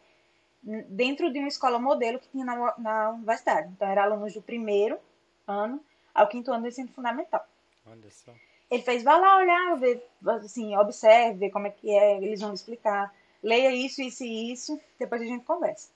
[0.87, 3.69] dentro de uma escola modelo que tinha na, na universidade.
[3.69, 4.97] Então, eram alunos do primeiro
[5.45, 5.83] ano
[6.13, 7.45] ao quinto ano do ensino fundamental.
[7.85, 8.31] Olha só.
[8.71, 13.13] Ele fez, vá lá olhar, ver, assim, observe, como é que é, eles vão explicar.
[13.41, 15.89] Leia isso, isso e isso, depois a gente conversa.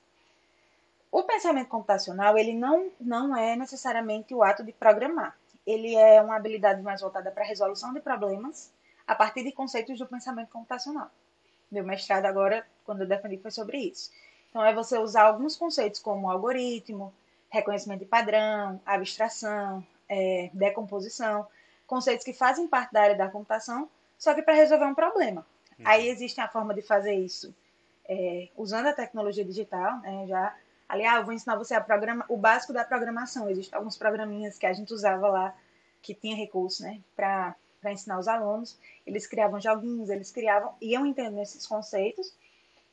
[1.17, 5.35] O pensamento computacional, ele não, não é necessariamente o ato de programar.
[5.65, 8.71] Ele é uma habilidade mais voltada para a resolução de problemas
[9.07, 11.09] a partir de conceitos do pensamento computacional.
[11.71, 14.11] Meu mestrado agora, quando eu defendi, foi sobre isso.
[14.51, 17.11] Então, é você usar alguns conceitos como algoritmo,
[17.49, 21.47] reconhecimento de padrão, abstração, é, decomposição,
[21.87, 25.43] conceitos que fazem parte da área da computação, só que para resolver um problema.
[25.79, 25.85] Uhum.
[25.87, 27.55] Aí existe a forma de fazer isso
[28.07, 30.55] é, usando a tecnologia digital, né, já
[30.87, 33.49] Aliás, ah, eu vou ensinar você a programa, o básico da programação.
[33.49, 35.55] Existem alguns programinhas que a gente usava lá,
[36.01, 38.77] que tinha recurso, né, para para ensinar os alunos.
[39.05, 42.33] Eles criavam joguinhos, eles criavam, iam entendendo esses conceitos,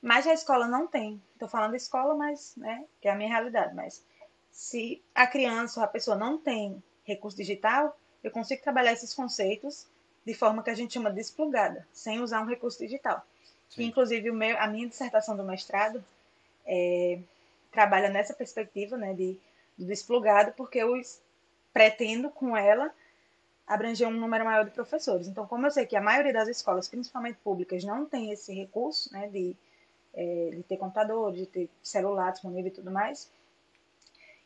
[0.01, 1.21] mas a escola não tem.
[1.33, 4.05] Estou falando da escola, mas, né, que é a minha realidade, mas
[4.51, 9.87] se a criança ou a pessoa não tem recurso digital, eu consigo trabalhar esses conceitos
[10.25, 13.27] de forma que a gente chama desplugada, sem usar um recurso digital.
[13.69, 13.85] Sim.
[13.85, 16.05] Inclusive, o meu, a minha dissertação do mestrado
[16.65, 17.19] é,
[17.75, 19.39] trabalha nessa perspectiva né, de,
[19.77, 20.95] do desplugado, porque eu
[21.73, 22.95] pretendo com ela
[23.67, 25.27] abranger um número maior de professores.
[25.27, 29.13] Então, como eu sei que a maioria das escolas, principalmente públicas, não tem esse recurso
[29.13, 29.57] né, de,
[30.15, 33.31] é, de ter computador, de ter celular disponível e tudo mais,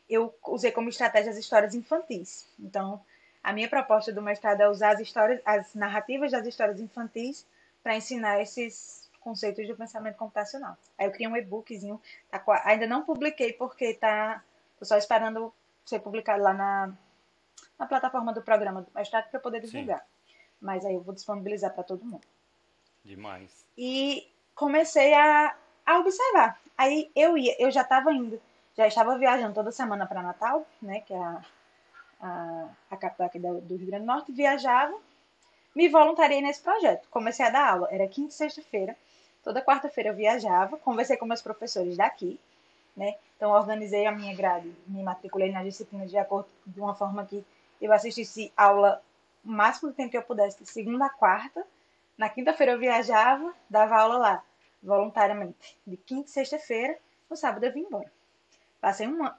[0.09, 2.47] eu usei como estratégia as histórias infantis.
[2.59, 2.99] Então,
[3.43, 7.45] a minha proposta do mestrado é usar as histórias, as narrativas das histórias infantis
[7.83, 10.77] para ensinar esses conceitos do pensamento computacional.
[10.97, 14.43] Aí eu criei um e-bookzinho, tá, ainda não publiquei porque tá,
[14.77, 15.53] tô só esperando
[15.85, 16.93] ser publicado lá na,
[17.77, 19.99] na plataforma do programa do mestrado para poder divulgar.
[19.99, 20.35] Sim.
[20.61, 22.25] Mas aí eu vou disponibilizar para todo mundo.
[23.03, 23.65] Demais.
[23.77, 25.55] E comecei a,
[25.85, 26.59] a observar.
[26.77, 28.41] Aí eu ia, eu já estava indo,
[28.75, 31.41] já estava viajando toda semana para Natal, né, que é a,
[32.21, 34.95] a, a capital aqui do, do Rio Grande do Norte, viajava,
[35.75, 37.07] me voluntariei nesse projeto.
[37.09, 38.95] Comecei a dar aula, era quinta e sexta-feira.
[39.43, 42.39] Toda quarta-feira eu viajava, conversei com meus professores daqui,
[42.95, 43.15] né?
[43.35, 47.43] Então organizei a minha grade, me matriculei na disciplina de acordo de uma forma que
[47.81, 49.01] eu assistisse aula
[49.43, 51.65] o máximo do tempo que eu pudesse, de segunda a quarta.
[52.17, 54.43] Na quinta-feira eu viajava, dava aula lá,
[54.83, 56.97] voluntariamente, de quinta e sexta-feira.
[57.29, 58.11] No sábado eu vim embora.
[58.81, 59.35] Passei um ano.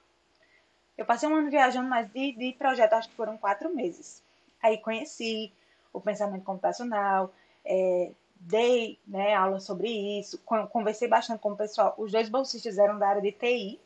[0.96, 4.22] Eu passei um ano viajando, mas de, de projeto acho que foram quatro meses.
[4.62, 5.52] Aí conheci
[5.92, 7.32] o pensamento computacional,
[7.64, 8.10] é,
[8.40, 10.38] dei né, aula sobre isso,
[10.70, 11.94] conversei bastante com o pessoal.
[11.98, 13.78] Os dois bolsistas eram da área de TI,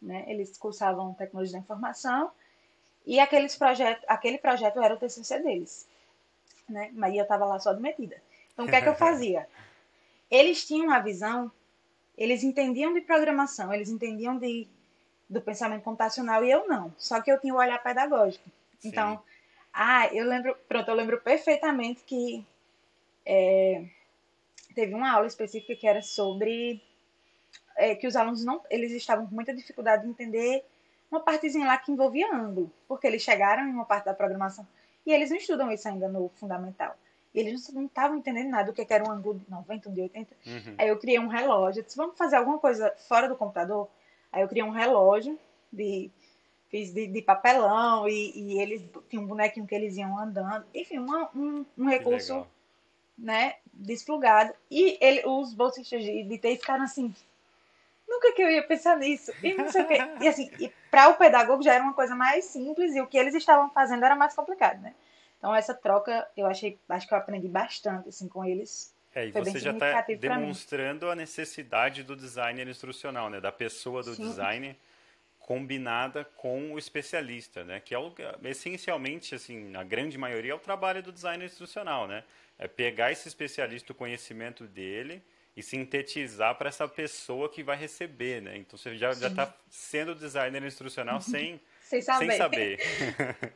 [0.00, 2.30] né, eles cursavam tecnologia da informação,
[3.06, 5.86] e aqueles projeto, aquele projeto era o TCC deles.
[6.68, 8.16] Né, mas eu estava lá só de metida.
[8.52, 9.46] Então, o que é que eu fazia?
[10.30, 11.52] Eles tinham a visão,
[12.16, 14.66] eles entendiam de programação, eles entendiam de,
[15.28, 16.94] do pensamento computacional e eu não.
[16.96, 18.48] Só que eu tinha o olhar pedagógico.
[18.78, 18.88] Sim.
[18.88, 19.22] Então,
[19.72, 22.46] ah, eu lembro, pronto, eu lembro perfeitamente que
[23.24, 23.84] é,
[24.74, 26.82] teve uma aula específica que era sobre
[27.76, 30.64] é, que os alunos não, eles estavam com muita dificuldade de entender
[31.10, 34.66] uma partezinha lá que envolvia ângulo, porque eles chegaram em uma parte da programação
[35.04, 36.96] e eles não estudam isso ainda no fundamental.
[37.34, 40.00] E eles não estavam entendendo nada do que era um ângulo de 90, um de
[40.02, 40.36] 80.
[40.46, 40.74] Uhum.
[40.78, 43.88] Aí eu criei um relógio, eu disse, vamos fazer alguma coisa fora do computador?
[44.32, 45.38] Aí eu criei um relógio
[45.72, 46.10] de
[46.68, 50.64] fiz de, de papelão e, e, eles tinham um bonequinho que eles iam andando.
[50.72, 52.46] Enfim, uma, um, um recurso
[53.20, 54.52] né, desplugado.
[54.70, 57.14] E ele, os bolsistas de, de TI ficaram assim,
[58.08, 59.32] nunca que eu ia pensar nisso.
[59.42, 59.98] E não sei o quê.
[60.20, 60.50] E assim,
[60.90, 64.04] para o pedagogo já era uma coisa mais simples e o que eles estavam fazendo
[64.04, 64.94] era mais complicado, né?
[65.38, 68.94] Então essa troca eu achei, acho que eu aprendi bastante assim com eles.
[69.14, 73.40] É, e Foi você já está demonstrando a necessidade do designer instrucional, né?
[73.40, 74.22] Da pessoa do Sim.
[74.22, 74.76] designer
[75.38, 77.80] combinada com o especialista, né?
[77.80, 78.12] Que é o,
[78.44, 82.22] essencialmente, assim, a grande maioria é o trabalho do designer instrucional, né?
[82.60, 85.22] É pegar esse especialista, o conhecimento dele
[85.56, 88.58] e sintetizar para essa pessoa que vai receber, né?
[88.58, 92.28] Então você já está sendo designer instrucional sem, sem saber.
[92.28, 92.78] Sem saber.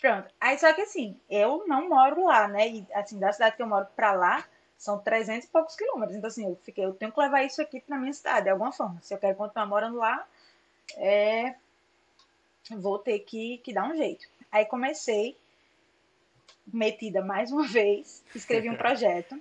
[0.00, 0.28] Pronto.
[0.40, 2.68] Aí só que assim, eu não moro lá, né?
[2.68, 4.44] E assim, da cidade que eu moro para lá,
[4.76, 6.18] são 300 e poucos quilômetros.
[6.18, 8.72] Então assim, eu fiquei, eu tenho que levar isso aqui para minha cidade de alguma
[8.72, 9.00] forma.
[9.00, 10.26] Se eu quero continuar morando lá,
[10.96, 11.54] é,
[12.70, 14.28] vou ter que, que dar um jeito.
[14.50, 15.36] Aí comecei,
[16.72, 19.38] metida mais uma vez, escrevi um projeto.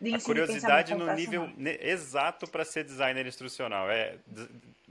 [0.00, 3.90] De a curiosidade no nível exato para ser designer instrucional.
[3.90, 4.16] É,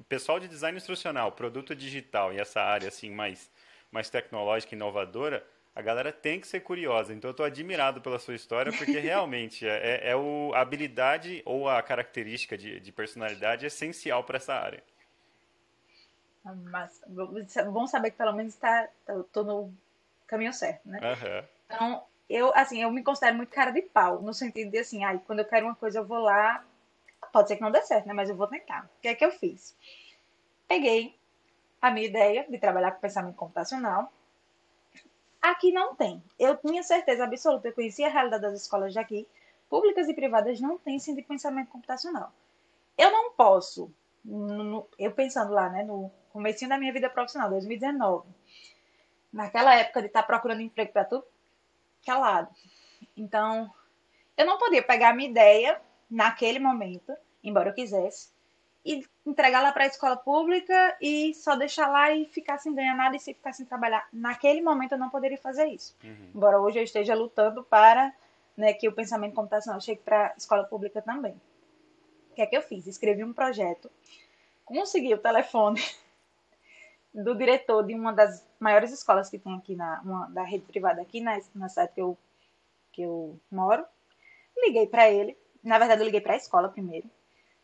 [0.10, 3.50] pessoal de design instrucional, produto digital e essa área assim mais,
[3.92, 7.14] mais tecnológica e inovadora, a galera tem que ser curiosa.
[7.14, 11.44] Então eu estou admirado pela sua história, porque realmente é, é, é o, a habilidade
[11.46, 14.82] ou a característica de, de personalidade essencial para essa área.
[16.72, 17.02] Mas
[17.72, 18.88] bom saber que pelo menos está
[19.32, 19.74] tô no
[20.28, 21.00] caminho certo, né?
[21.02, 21.55] Uhum.
[21.66, 25.22] Então, eu, assim, eu me considero muito cara de pau, no sentido de assim, ai,
[25.26, 26.64] quando eu quero uma coisa, eu vou lá.
[27.32, 28.14] Pode ser que não dê certo, né?
[28.14, 28.86] Mas eu vou tentar.
[28.86, 29.76] O que é que eu fiz?
[30.68, 31.18] Peguei
[31.82, 34.12] a minha ideia de trabalhar com pensamento computacional.
[35.42, 36.24] Aqui não tem.
[36.40, 39.28] Eu tinha certeza absoluta, eu conhecia a realidade das escolas daqui,
[39.70, 42.32] públicas e privadas não têm sim de pensamento computacional.
[42.98, 43.92] Eu não posso,
[44.24, 48.28] no, eu pensando lá, né, no comecinho da minha vida profissional, 2019.
[49.32, 51.26] Naquela época de estar tá procurando emprego para tudo
[52.06, 52.48] que é lado.
[53.18, 53.70] Então,
[54.38, 58.30] eu não podia pegar a minha ideia naquele momento, embora eu quisesse,
[58.86, 62.96] e entregar lá para a escola pública e só deixar lá e ficar sem ganhar
[62.96, 64.08] nada e se ficar sem trabalhar.
[64.14, 65.98] Naquele momento eu não poderia fazer isso.
[66.04, 66.32] Uhum.
[66.36, 68.14] Embora hoje eu esteja lutando para
[68.56, 71.34] né, que o pensamento computacional chegue para a escola pública também.
[72.32, 72.86] O que é que eu fiz?
[72.86, 73.90] Escrevi um projeto,
[74.64, 75.82] consegui o telefone
[77.24, 81.02] do diretor de uma das maiores escolas que tem aqui na uma, da rede privada
[81.02, 82.18] aqui na, na cidade que eu,
[82.92, 83.86] que eu moro.
[84.58, 85.38] Liguei para ele.
[85.64, 87.10] Na verdade, eu liguei para a escola primeiro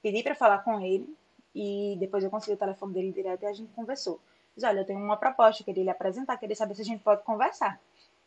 [0.02, 1.16] pedi para falar com ele
[1.54, 4.20] e depois eu consegui o telefone dele direto e a gente conversou.
[4.56, 7.24] Diz, olha, eu tenho uma proposta, queria lhe apresentar, queria saber se a gente pode
[7.24, 7.80] conversar.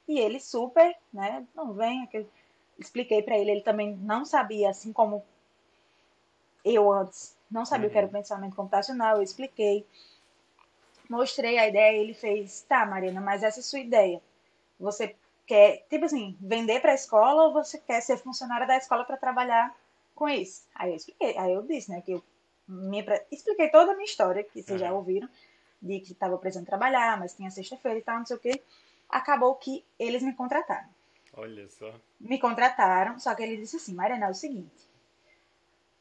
[0.06, 2.26] E ele super, né, não vem, eu
[2.78, 5.22] expliquei para ele, ele também não sabia, assim como
[6.64, 7.88] eu antes, não sabia uhum.
[7.88, 8.16] o que era o uhum.
[8.16, 9.86] pensamento computacional, eu expliquei,
[11.08, 14.20] mostrei a ideia, ele fez, tá, Marina, mas essa é a sua ideia.
[14.78, 15.14] Você
[15.46, 19.16] quer, tipo assim, vender para a escola ou você quer ser funcionária da escola para
[19.16, 19.74] trabalhar
[20.14, 20.66] com isso.
[20.74, 22.22] Aí eu expliquei, aí eu disse, né, que eu
[22.66, 24.86] me, expliquei toda a minha história, que vocês uhum.
[24.86, 25.28] já ouviram,
[25.80, 28.62] de que estava precisando trabalhar, mas tinha sexta-feira e tal, não sei o quê.
[29.08, 30.88] Acabou que eles me contrataram.
[31.36, 31.92] Olha só.
[32.18, 34.88] Me contrataram, só que ele disse assim, Mariana, é o seguinte,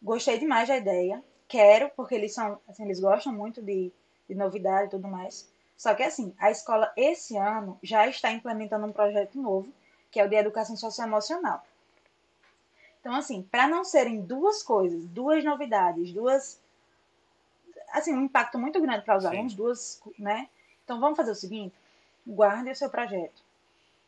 [0.01, 3.91] gostei demais da ideia, quero, porque eles são, assim, eles gostam muito de,
[4.27, 5.49] de novidade e tudo mais.
[5.77, 9.71] Só que assim, a escola esse ano já está implementando um projeto novo,
[10.11, 11.63] que é o de educação socioemocional.
[12.99, 16.57] Então, assim, para não serem duas coisas, duas novidades, duas.
[17.91, 19.29] Assim, um impacto muito grande para os Sim.
[19.29, 20.47] alunos, duas, né?
[20.85, 21.75] Então, vamos fazer o seguinte:
[22.25, 23.43] guarde o seu projeto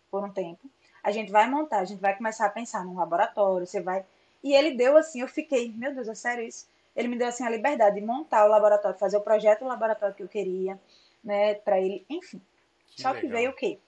[0.09, 0.69] por um tempo.
[1.03, 4.05] A gente vai montar, a gente vai começar a pensar num laboratório, você vai.
[4.41, 6.65] E ele deu assim, eu fiquei, meu Deus, é sério isso?
[6.95, 10.15] Ele me deu assim a liberdade de montar o laboratório, fazer o projeto do laboratório
[10.15, 10.79] que eu queria,
[11.23, 12.41] né, para ele, enfim.
[12.87, 13.21] Que Só legal.
[13.21, 13.79] que veio o quê?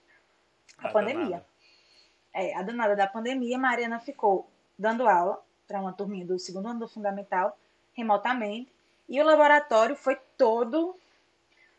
[0.78, 1.24] A, a pandemia.
[1.24, 1.46] Danada.
[2.34, 4.48] É, a danada da pandemia, Mariana ficou
[4.78, 7.58] dando aula para uma turminha do segundo ano do fundamental,
[7.94, 8.72] remotamente,
[9.08, 10.96] e o laboratório foi todo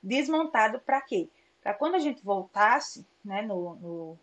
[0.02, 1.30] desmontado para quê?
[1.62, 4.20] Para quando a gente voltasse né, no, no,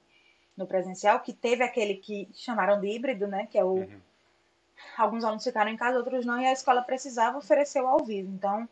[0.57, 3.75] no, presencial, que teve aquele que chamaram de híbrido, né, que é o.
[3.75, 4.01] Uhum.
[4.97, 8.33] Alguns alunos ficaram em casa, outros não, e a escola precisava oferecer o ao vivo.
[8.33, 8.69] Então,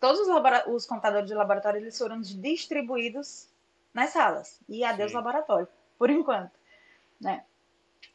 [0.00, 0.28] todos os,
[0.66, 3.48] os computadores de laboratório eles foram distribuídos
[3.92, 4.60] nas salas.
[4.68, 5.16] E adeus Sim.
[5.16, 6.52] laboratório, por enquanto.
[7.20, 7.44] Né?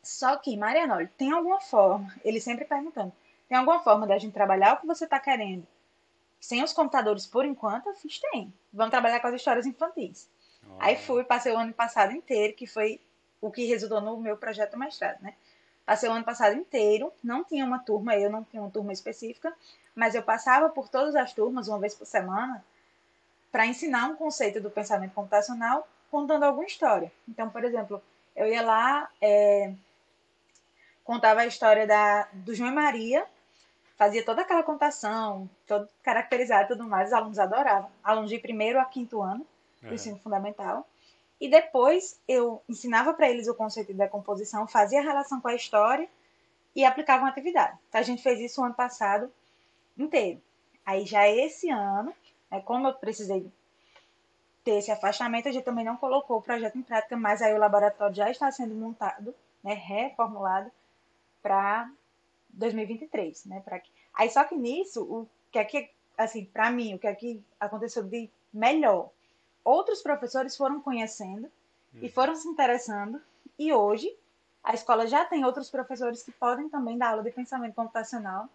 [0.03, 3.11] Só que, Mariana, tem alguma forma, ele sempre perguntando,
[3.47, 5.65] tem alguma forma da gente trabalhar o que você está querendo?
[6.39, 8.53] Sem os computadores, por enquanto, eu fiz tem.
[8.71, 10.29] Vamos trabalhar com as histórias infantis.
[10.63, 10.75] Oh.
[10.79, 13.01] Aí fui, passei o ano passado inteiro, que foi
[13.41, 15.33] o que resultou no meu projeto mestrado, né?
[15.87, 19.53] Passei o ano passado inteiro, não tinha uma turma, eu não tinha uma turma específica,
[19.95, 22.61] mas eu passava por todas as turmas, uma vez por semana,
[23.53, 27.09] para ensinar um conceito do pensamento computacional, contando alguma história.
[27.25, 28.03] Então, por exemplo,
[28.35, 29.73] eu ia lá, é,
[31.05, 33.25] contava a história da, do João e Maria,
[33.95, 37.89] fazia toda aquela contação, todo caracterizado e tudo mais, os alunos adoravam.
[38.03, 39.47] Alunos de primeiro a quinto ano
[39.81, 39.93] do uhum.
[39.93, 40.85] ensino fundamental.
[41.39, 46.09] E depois eu ensinava para eles o conceito de decomposição, fazia relação com a história
[46.75, 47.77] e aplicava uma atividade.
[47.89, 49.31] Então a gente fez isso o ano passado
[49.97, 50.41] inteiro.
[50.85, 52.13] Aí já esse ano,
[52.49, 53.51] né, como eu precisei
[54.63, 57.59] ter esse afastamento, a gente também não colocou o projeto em prática, mas aí o
[57.59, 59.33] laboratório já está sendo montado,
[59.63, 60.71] né, reformulado,
[61.41, 61.89] para
[62.49, 63.61] 2023, né?
[63.63, 63.81] Pra...
[64.13, 67.41] Aí só que nisso, o que é que, assim, para mim, o que é que
[67.59, 69.09] aconteceu de melhor?
[69.67, 71.51] Outros professores foram conhecendo
[71.95, 73.21] e foram se interessando,
[73.59, 74.09] e hoje
[74.63, 78.47] a escola já tem outros professores que podem também dar aula de pensamento computacional,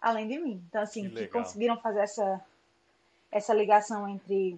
[0.00, 0.64] além de mim.
[0.68, 2.40] Então, assim, que, que conseguiram fazer essa,
[3.28, 4.56] essa ligação entre,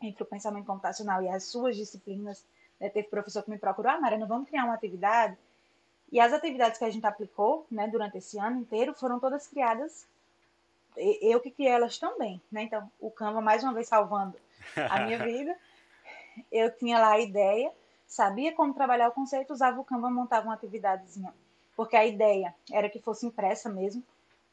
[0.00, 2.42] entre o pensamento computacional e as suas disciplinas.
[2.80, 2.88] Né?
[2.88, 5.36] Teve professor que me procurou, ah, Mariana, vamos criar uma atividade
[6.10, 10.06] e as atividades que a gente aplicou né, durante esse ano inteiro foram todas criadas,
[10.96, 12.40] eu que criei elas também.
[12.50, 12.62] Né?
[12.62, 14.42] Então, o Canva, mais uma vez, salvando
[14.76, 15.56] a minha vida.
[16.50, 17.72] Eu tinha lá a ideia,
[18.06, 21.32] sabia como trabalhar o conceito, usava o Canva, montava uma atividadezinha.
[21.76, 24.02] Porque a ideia era que fosse impressa mesmo,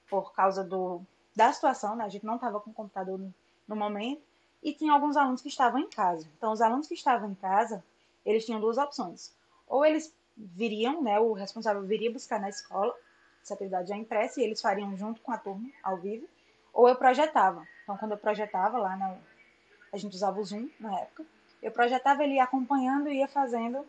[0.09, 1.01] por causa do,
[1.35, 2.03] da situação, né?
[2.03, 3.33] a gente não estava com o computador no,
[3.67, 4.21] no momento,
[4.61, 6.27] e tinha alguns alunos que estavam em casa.
[6.37, 7.83] Então, os alunos que estavam em casa,
[8.25, 9.33] eles tinham duas opções.
[9.67, 12.95] Ou eles viriam, né, o responsável viria buscar na escola
[13.43, 16.27] essa atividade já impressa e eles fariam junto com a turma, ao vivo,
[16.73, 17.67] ou eu projetava.
[17.83, 19.17] Então, quando eu projetava lá, na,
[19.91, 21.25] a gente usava o Zoom na época,
[21.61, 23.85] eu projetava ele ia acompanhando e ia fazendo,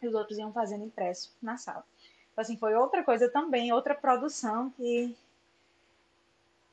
[0.00, 1.84] e os outros iam fazendo impresso na sala.
[2.32, 5.16] Então, assim, foi outra coisa também, outra produção que,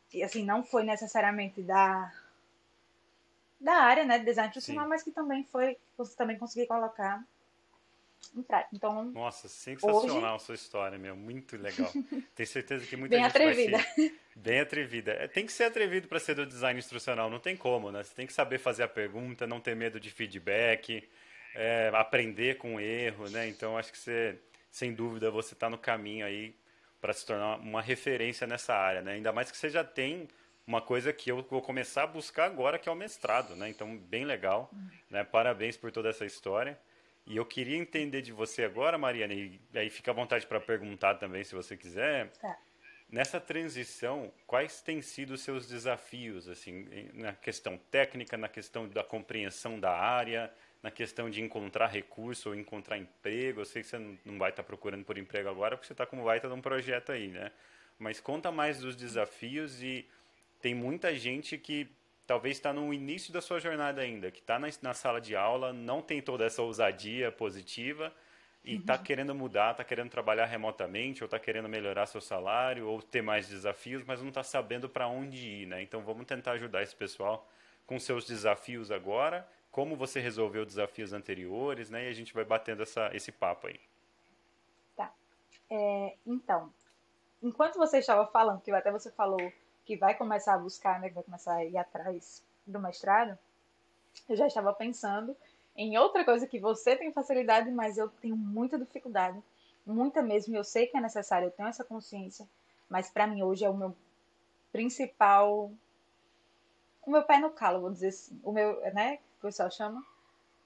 [0.09, 2.13] que assim, não foi necessariamente da,
[3.59, 7.23] da área, né, de design institucional, mas que também foi, você também consegui colocar.
[8.73, 10.45] Então, Nossa, sensacional hoje...
[10.45, 11.15] sua história, meu.
[11.15, 11.91] Muito legal.
[12.35, 13.77] Tenho certeza que muita bem gente atrevida.
[13.77, 14.19] vai se...
[14.35, 15.11] Bem atrevida.
[15.13, 18.03] É, tem que ser atrevido para ser do design instrucional, não tem como, né?
[18.03, 21.07] Você tem que saber fazer a pergunta, não ter medo de feedback,
[21.55, 23.47] é, aprender com erro, né?
[23.47, 24.37] Então, acho que você,
[24.69, 26.53] sem dúvida, você está no caminho aí
[26.99, 29.13] para se tornar uma referência nessa área, né?
[29.13, 30.27] Ainda mais que você já tem
[30.67, 33.69] uma coisa que eu vou começar a buscar agora, que é o mestrado, né?
[33.69, 34.69] Então, bem legal,
[35.09, 35.23] né?
[35.23, 36.77] Parabéns por toda essa história.
[37.25, 41.15] E eu queria entender de você agora, Mariana, e aí fica à vontade para perguntar
[41.15, 42.29] também, se você quiser.
[42.39, 42.55] Tá.
[43.09, 49.03] Nessa transição, quais têm sido os seus desafios, assim, na questão técnica, na questão da
[49.03, 50.51] compreensão da área,
[50.83, 53.61] na questão de encontrar recurso ou encontrar emprego?
[53.61, 56.23] Eu sei que você não vai estar procurando por emprego agora, porque você está como
[56.23, 57.51] vai estar num projeto aí, né?
[57.97, 60.05] Mas conta mais dos desafios e
[60.61, 61.87] tem muita gente que
[62.25, 65.71] talvez está no início da sua jornada ainda, que está na, na, sala de aula,
[65.71, 68.11] não tem toda essa ousadia positiva
[68.63, 69.03] e está uhum.
[69.03, 73.47] querendo mudar, está querendo trabalhar remotamente, ou está querendo melhorar seu salário, ou ter mais
[73.47, 75.83] desafios, mas não está sabendo para onde ir, né?
[75.83, 77.47] Então vamos tentar ajudar esse pessoal
[77.85, 82.05] com seus desafios agora, como você resolveu desafios anteriores, né?
[82.05, 83.79] E a gente vai batendo essa, esse papo aí.
[84.95, 85.13] Tá.
[85.69, 86.73] É, então,
[87.43, 89.53] enquanto você estava falando, que até você falou
[89.85, 93.37] que vai começar a buscar, né, que vai começar a ir atrás do mestrado,
[94.27, 95.35] eu já estava pensando
[95.75, 99.41] em outra coisa que você tem facilidade, mas eu tenho muita dificuldade,
[99.85, 100.55] muita mesmo.
[100.55, 102.47] Eu sei que é necessário, eu tenho essa consciência,
[102.89, 103.95] mas para mim hoje é o meu
[104.71, 105.71] principal,
[107.05, 110.03] o meu pé no calo, vou dizer assim, o meu, né, que o pessoal chama,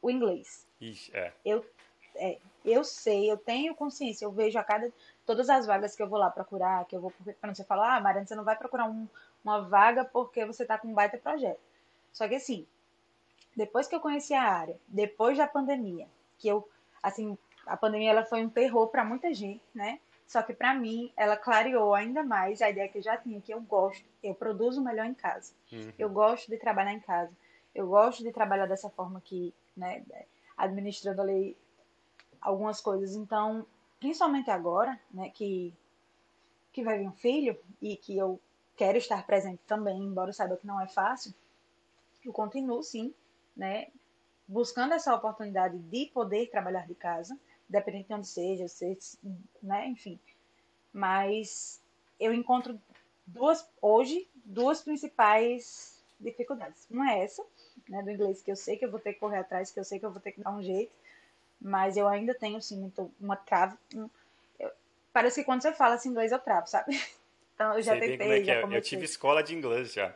[0.01, 0.65] o inglês.
[0.80, 1.34] Ixi, é.
[1.43, 1.65] Eu,
[2.15, 4.91] é, eu sei, eu tenho consciência, eu vejo a cada
[5.30, 8.01] todas as vagas que eu vou lá procurar, que eu vou para você falar, ah,
[8.01, 9.07] Mariana, você não vai procurar um,
[9.43, 11.59] uma vaga porque você está com um baita projeto.
[12.11, 12.65] Só que assim,
[13.55, 16.07] depois que eu conheci a área, depois da pandemia,
[16.39, 16.67] que eu,
[17.03, 19.99] assim, a pandemia ela foi um terror para muita gente, né?
[20.25, 23.53] Só que para mim ela clareou ainda mais a ideia que eu já tinha, que
[23.53, 25.53] eu gosto, eu produzo melhor em casa.
[25.71, 25.93] Uhum.
[25.99, 27.32] Eu gosto de trabalhar em casa.
[27.75, 30.03] Eu gosto de trabalhar dessa forma aqui, né,
[30.57, 31.55] administrando ali
[32.41, 33.15] algumas coisas.
[33.15, 33.67] Então,
[33.99, 35.73] principalmente agora, né, que,
[36.71, 38.39] que vai vir um filho e que eu
[38.75, 41.33] quero estar presente também, embora eu saiba que não é fácil,
[42.23, 43.13] eu continuo sim,
[43.55, 43.87] né,
[44.47, 47.37] buscando essa oportunidade de poder trabalhar de casa,
[47.67, 48.97] dependendo de onde seja, se,
[49.61, 50.19] né, enfim.
[50.91, 51.81] Mas
[52.19, 52.79] eu encontro
[53.27, 56.87] duas hoje duas principais dificuldades.
[56.89, 57.45] Uma é essa,
[57.87, 59.83] né, do inglês que eu sei que eu vou ter que correr atrás, que eu
[59.83, 60.91] sei que eu vou ter que dar um jeito,
[61.62, 63.78] mas eu ainda tenho, sim, uma trave.
[63.93, 64.10] Um,
[64.60, 64.72] eu,
[65.12, 66.91] parece que quando você fala assim inglês eu travo, sabe?
[67.60, 68.64] Então eu já Sei tentei, é já é.
[68.64, 70.16] Eu tive escola de inglês já.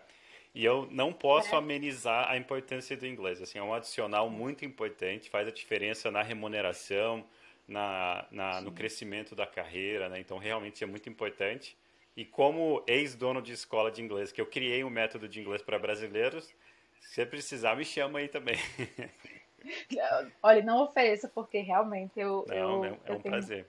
[0.55, 1.57] E eu não posso é.
[1.57, 3.41] amenizar a importância do inglês.
[3.41, 7.25] Assim, é um adicional muito importante, faz a diferença na remuneração,
[7.67, 10.21] na, na no crescimento da carreira, né?
[10.21, 11.75] Então, realmente é muito importante.
[12.15, 15.77] E como ex-dono de escola de inglês, que eu criei um método de inglês para
[15.77, 16.53] brasileiros,
[17.01, 18.55] se precisar, me chama aí também.
[20.41, 22.45] Olha, não ofereça, porque realmente eu.
[22.47, 23.67] Não, eu, é um eu tenho, prazer.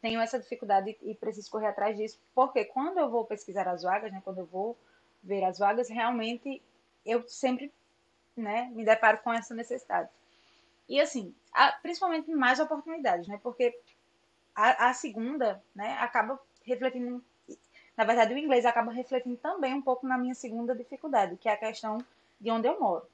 [0.00, 4.12] Tenho essa dificuldade e preciso correr atrás disso, porque quando eu vou pesquisar as vagas,
[4.12, 4.76] né, quando eu vou
[5.22, 6.60] ver as vagas, realmente
[7.06, 7.72] eu sempre
[8.36, 10.10] né, me deparo com essa necessidade.
[10.88, 13.40] E assim, há, principalmente mais oportunidades, né?
[13.42, 13.78] Porque
[14.54, 17.24] a, a segunda, né, acaba refletindo
[17.96, 21.52] na verdade, o inglês acaba refletindo também um pouco na minha segunda dificuldade, que é
[21.52, 21.98] a questão
[22.40, 23.06] de onde eu moro.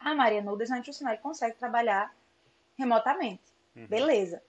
[0.00, 2.14] A Maria no design institucional consegue trabalhar
[2.76, 3.42] remotamente.
[3.76, 3.86] Uhum.
[3.86, 4.42] Beleza.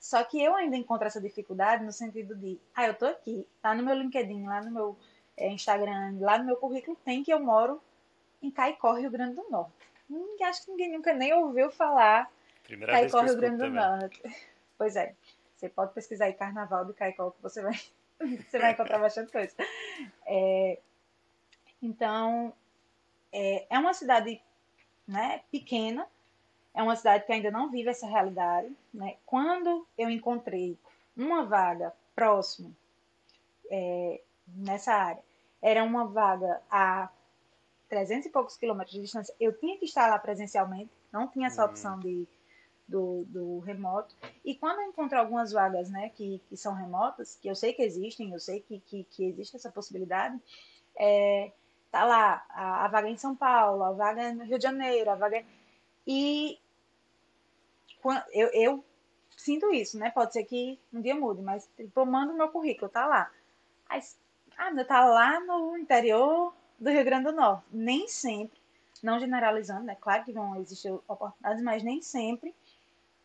[0.00, 3.74] Só que eu ainda encontro essa dificuldade no sentido de, ah, eu tô aqui, tá
[3.74, 4.98] no meu LinkedIn, lá no meu
[5.36, 7.80] é, Instagram, lá no meu currículo tem que eu moro
[8.42, 9.72] em Caicó, Rio Grande do Norte.
[10.10, 12.30] Hum, acho que ninguém nunca nem ouviu falar
[12.64, 14.22] Primeira Caicó, Rio Grande do Norte.
[14.76, 15.14] Pois é.
[15.54, 17.74] Você pode pesquisar aí Carnaval do Caicó que você vai,
[18.18, 19.54] você vai encontrar bastante coisa.
[20.26, 20.80] É,
[21.80, 22.52] então,
[23.32, 24.42] é, é uma cidade
[25.06, 26.06] né, pequena,
[26.74, 28.74] é uma cidade que ainda não vive essa realidade.
[28.92, 29.16] Né?
[29.24, 30.76] Quando eu encontrei
[31.16, 32.74] uma vaga próximo
[33.70, 35.22] é, nessa área,
[35.62, 37.08] era uma vaga a
[37.88, 41.64] 300 e poucos quilômetros de distância, eu tinha que estar lá presencialmente, não tinha essa
[41.64, 41.70] uhum.
[41.70, 42.26] opção de,
[42.88, 44.14] do, do remoto.
[44.44, 47.82] E quando eu encontro algumas vagas né, que, que são remotas, que eu sei que
[47.82, 50.38] existem, eu sei que, que, que existe essa possibilidade,
[50.98, 51.52] é,
[51.94, 55.14] tá lá a, a, vaga em São Paulo, a vaga no Rio de Janeiro, a
[55.14, 55.44] vaga.
[56.04, 56.58] E
[58.32, 58.84] eu, eu
[59.36, 60.10] sinto isso, né?
[60.10, 63.30] Pode ser que um dia mude, mas tipo, eu mando meu currículo, tá lá.
[63.88, 64.00] Aí,
[64.58, 67.64] ah, meu, tá lá no interior do Rio Grande do Norte.
[67.70, 68.58] Nem sempre,
[69.00, 69.96] não generalizando, né?
[70.00, 72.52] Claro que vão existir oportunidades, mas nem sempre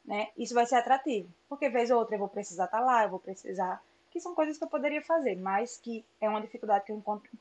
[0.05, 1.27] né, isso vai ser atrativo.
[1.47, 3.81] Porque vez ou outra eu vou precisar estar tá lá, eu vou precisar.
[4.11, 7.31] Que são coisas que eu poderia fazer, mas que é uma dificuldade que eu encontro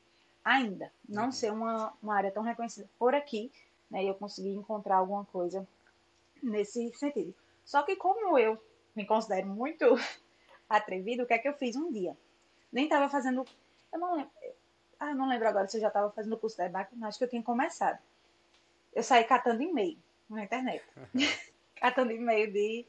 [0.43, 0.91] ainda.
[1.07, 1.31] Não uhum.
[1.31, 3.51] ser uma, uma área tão reconhecida por aqui,
[3.89, 5.67] né, e eu conseguir encontrar alguma coisa
[6.41, 7.33] nesse sentido.
[7.65, 8.61] Só que como eu
[8.95, 9.85] me considero muito
[10.69, 12.17] atrevido, o que é que eu fiz um dia?
[12.71, 13.45] Nem estava fazendo.
[13.91, 14.31] Eu não lembro.
[14.99, 17.17] Ah, não lembro agora se eu já estava fazendo o curso da EBAC, mas acho
[17.17, 17.99] que eu tinha começado.
[18.93, 19.97] Eu saí catando e-mail
[20.29, 20.83] na internet.
[21.75, 22.85] catando e-mail de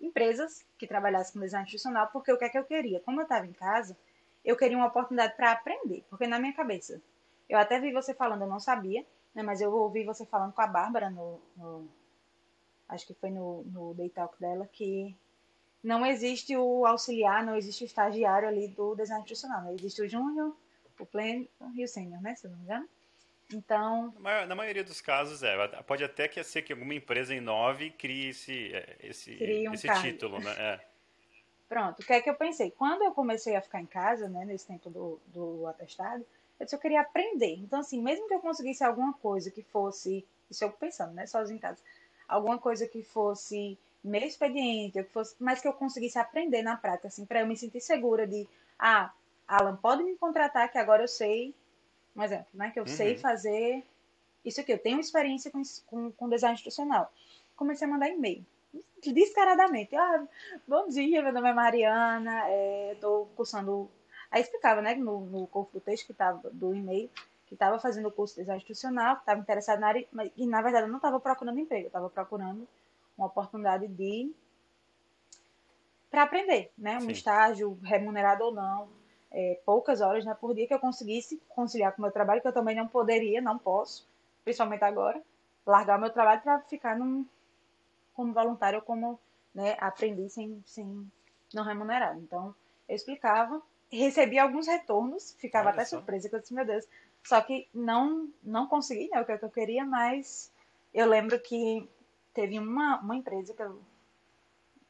[0.00, 3.00] empresas que trabalhassem com design institucional, porque o que é que eu queria?
[3.00, 3.96] Como eu estava em casa,
[4.44, 7.00] eu queria uma oportunidade para aprender, porque na minha cabeça,
[7.48, 10.60] eu até vi você falando, eu não sabia, né, mas eu ouvi você falando com
[10.60, 11.88] a Bárbara no, no
[12.88, 15.16] acho que foi no, no Day Talk dela, que
[15.82, 19.74] não existe o auxiliar, não existe o estagiário ali do design institucional, né?
[19.74, 20.54] existe o júnior,
[20.98, 22.88] o pleno e o sênior, né, se eu não me engano.
[23.52, 24.14] Então.
[24.48, 25.68] Na maioria dos casos, é.
[25.82, 29.88] Pode até que ser que alguma empresa inove crie esse, é, esse, crie um esse
[30.00, 30.54] título, né?
[30.58, 30.80] É.
[31.68, 32.70] Pronto, o que é que eu pensei?
[32.70, 36.24] Quando eu comecei a ficar em casa, né, nesse tempo do, do atestado,
[36.58, 37.56] eu disse eu queria aprender.
[37.56, 40.24] Então, assim, mesmo que eu conseguisse alguma coisa que fosse.
[40.50, 41.78] Isso eu pensando, né, sozinho em casa.
[42.28, 47.08] Alguma coisa que fosse meio expediente, que fosse, mas que eu conseguisse aprender na prática,
[47.08, 48.46] assim, para eu me sentir segura de,
[48.78, 49.10] ah,
[49.48, 51.54] Alan, pode me contratar que agora eu sei,
[52.14, 52.88] um exemplo, né, que eu uhum.
[52.88, 53.82] sei fazer
[54.44, 57.10] isso aqui, eu tenho experiência com, com, com design institucional.
[57.56, 58.44] Comecei a mandar e-mail,
[59.12, 60.26] descaradamente, ah,
[60.66, 63.90] bom dia, meu nome é Mariana, é, estou cursando,
[64.30, 67.10] aí explicava, né, no, no corpo do texto que estava, do e-mail,
[67.46, 70.46] que estava fazendo o curso de design institucional, que estava interessado na área, mas, e
[70.46, 72.66] na verdade eu não estava procurando emprego, eu estava procurando
[73.16, 74.32] uma oportunidade de
[76.10, 76.96] para aprender, né?
[76.98, 77.10] Um Sim.
[77.10, 78.88] estágio remunerado ou não,
[79.32, 82.46] é, poucas horas né, por dia que eu conseguisse conciliar com o meu trabalho, que
[82.46, 84.08] eu também não poderia, não posso,
[84.44, 85.20] principalmente agora,
[85.66, 87.26] largar o meu trabalho para ficar num,
[88.14, 89.18] como voluntário ou como
[89.54, 91.10] né, aprendiz sem, sem
[91.52, 92.20] não remunerado.
[92.20, 92.54] Então,
[92.88, 93.60] eu explicava,
[93.90, 95.96] recebi alguns retornos, ficava Olha até só.
[95.96, 96.86] surpresa, que eu disse, meu Deus,
[97.22, 100.52] só que não, não consegui né, o que eu queria, mas
[100.92, 101.88] eu lembro que
[102.32, 103.80] teve uma, uma empresa que eu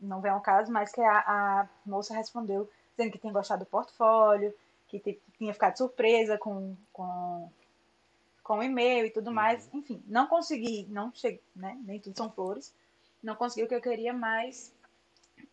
[0.01, 3.71] não vem ao caso, mas que a, a moça respondeu dizendo que tinha gostado do
[3.71, 4.55] portfólio,
[4.87, 7.51] que tinha ficado surpresa com, com,
[8.43, 9.35] com o e-mail e tudo uhum.
[9.35, 9.69] mais.
[9.73, 11.79] Enfim, não consegui, não cheguei, né?
[11.85, 12.73] Nem tudo são flores.
[13.25, 14.73] Não consegui o que eu queria, mas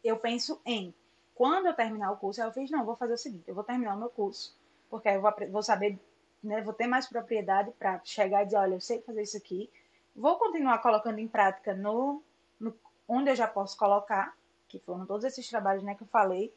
[0.04, 0.94] eu penso em
[1.34, 3.96] quando eu terminar o curso, eu fiz, não, vou fazer o seguinte, eu vou terminar
[3.96, 4.56] o meu curso,
[4.90, 5.98] porque aí eu vou, vou saber,
[6.44, 9.72] né, vou ter mais propriedade para chegar e dizer, olha, eu sei fazer isso aqui,
[10.16, 12.22] Vou continuar colocando em prática no,
[12.60, 12.76] no
[13.08, 14.36] onde eu já posso colocar,
[14.68, 16.54] que foram todos esses trabalhos né, que eu falei.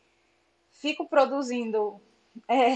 [0.70, 2.00] Fico produzindo
[2.48, 2.74] é,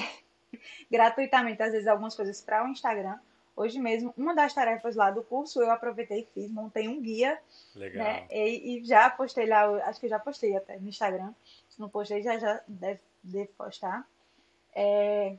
[0.91, 3.19] gratuitamente, às vezes, algumas coisas para o Instagram.
[3.59, 7.37] Hoje mesmo, uma das tarefas lá do curso, eu aproveitei e fiz, montei um guia.
[7.75, 8.05] Legal.
[8.05, 11.35] Né, e, e, já postei lá, acho que já postei até no Instagram.
[11.69, 14.07] Se não postei, já, já deve, deve postar.
[14.73, 15.37] É,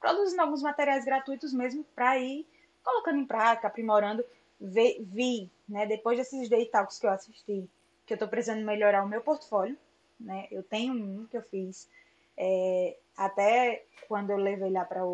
[0.00, 2.46] produzindo alguns materiais gratuitos mesmo para ir
[2.84, 4.24] colocando em prática, aprimorando
[4.60, 7.68] vi, vi né, depois desses day talks que eu assisti,
[8.06, 9.76] que eu estou precisando melhorar o meu portfólio,
[10.20, 10.46] né?
[10.48, 11.88] Eu tenho um que eu fiz
[12.36, 15.04] é, até quando eu levei lá para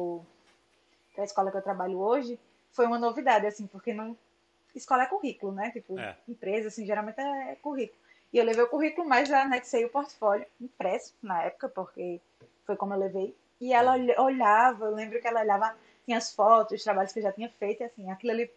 [1.21, 2.39] a escola que eu trabalho hoje,
[2.73, 4.17] foi uma novidade, assim, porque não
[4.75, 5.71] escola é currículo, né?
[5.71, 6.17] Tipo, é.
[6.29, 7.99] empresa, assim, geralmente é currículo.
[8.33, 12.21] E eu levei o currículo, mas já anexei o portfólio impresso na época, porque
[12.65, 13.37] foi como eu levei.
[13.61, 14.21] E ela é.
[14.21, 17.49] olhava, eu lembro que ela olhava, tinha as fotos, os trabalhos que eu já tinha
[17.49, 18.51] feito, e assim, aquilo ali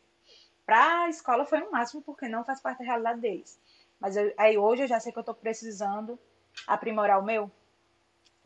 [0.66, 3.60] para a escola foi o máximo, porque não faz parte da realidade deles.
[4.00, 6.20] Mas eu, aí hoje eu já sei que eu estou precisando
[6.68, 7.50] aprimorar o meu,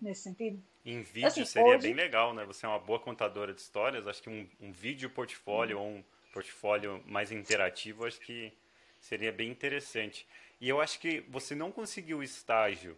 [0.01, 0.61] nesse sentido.
[0.85, 1.87] Em vídeo assim, seria hoje...
[1.87, 2.45] bem legal, né?
[2.45, 6.03] Você é uma boa contadora de histórias, acho que um, um vídeo portfólio ou um
[6.31, 8.51] portfólio mais interativo, acho que
[8.99, 10.27] seria bem interessante.
[10.59, 12.97] E eu acho que você não conseguiu o estágio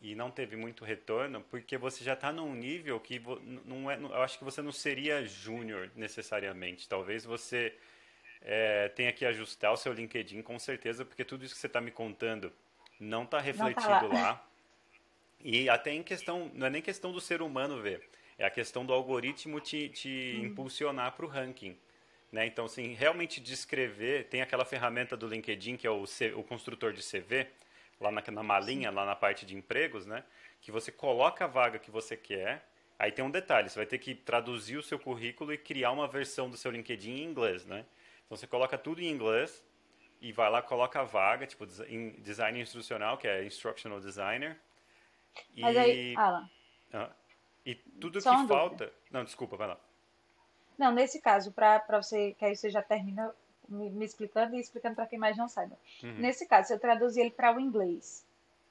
[0.00, 3.20] e não teve muito retorno porque você já está num nível que
[3.64, 6.88] não é, eu acho que você não seria júnior necessariamente.
[6.88, 7.74] Talvez você
[8.40, 11.80] é, tenha que ajustar o seu LinkedIn com certeza, porque tudo isso que você está
[11.80, 12.52] me contando
[12.98, 14.22] não está refletido não tá lá.
[14.22, 14.46] lá.
[15.42, 18.02] E até em questão, não é nem questão do ser humano ver,
[18.38, 20.46] é a questão do algoritmo te, te hum.
[20.46, 21.76] impulsionar para o ranking.
[22.30, 22.46] Né?
[22.46, 26.92] Então, assim, realmente descrever, tem aquela ferramenta do LinkedIn que é o, C, o construtor
[26.92, 27.48] de CV,
[28.00, 28.94] lá na, na malinha, Sim.
[28.94, 30.24] lá na parte de empregos, né?
[30.60, 32.64] que você coloca a vaga que você quer,
[32.98, 36.06] aí tem um detalhe, você vai ter que traduzir o seu currículo e criar uma
[36.06, 37.86] versão do seu LinkedIn em inglês, né?
[38.26, 39.64] Então você coloca tudo em inglês
[40.20, 44.56] e vai lá, coloca a vaga, tipo, em design instrucional, que é instructional designer.
[45.56, 45.78] Mas e...
[45.78, 46.50] aí, Alan.
[46.92, 47.10] Ah,
[47.64, 48.86] e tudo Só que falta.
[48.86, 48.92] Dúvida.
[49.10, 49.78] Não, desculpa, vai lá.
[50.78, 53.34] Não, nesse caso, para você, que aí você já termina
[53.68, 55.76] me, me explicando e explicando para quem mais não saiba.
[56.02, 56.18] Uhum.
[56.18, 58.24] Nesse caso, se eu traduzir ele para o inglês,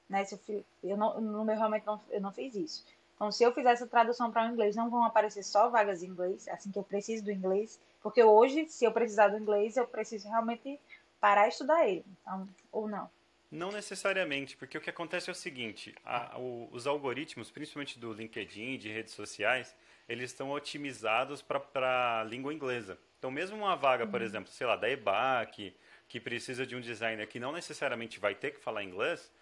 [0.08, 0.24] né?
[0.24, 2.84] Se eu, eu não, no meu realmente não, eu não fiz isso.
[3.14, 6.06] Então, se eu fizer essa tradução para o inglês, não vão aparecer só vagas em
[6.06, 9.86] inglês, assim que eu preciso do inglês, porque hoje, se eu precisar do inglês, eu
[9.86, 10.80] preciso realmente
[11.20, 13.10] parar e estudar ele, então, ou não.
[13.50, 18.12] Não necessariamente, porque o que acontece é o seguinte: a, o, os algoritmos, principalmente do
[18.12, 19.74] LinkedIn, de redes sociais,
[20.08, 22.98] eles estão otimizados para a língua inglesa.
[23.18, 24.26] Então, mesmo uma vaga, por uhum.
[24.26, 25.74] exemplo, sei lá, da EBAC,
[26.08, 29.32] que precisa de um designer que não necessariamente vai ter que falar inglês,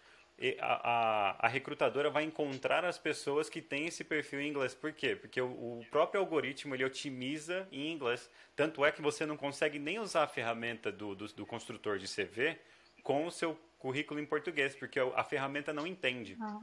[0.60, 4.74] a, a, a, recrutadora vai encontrar as pessoas que têm esse perfil em inglês.
[4.74, 5.16] Por quê?
[5.16, 8.30] Porque o, o, próprio algoritmo ele otimiza em inglês.
[8.54, 12.06] Tanto é que você não consegue nem usar a ferramenta do, do, do construtor de
[12.06, 12.56] CV
[13.02, 16.36] com o seu currículo em português, porque a ferramenta não entende.
[16.40, 16.60] Ah.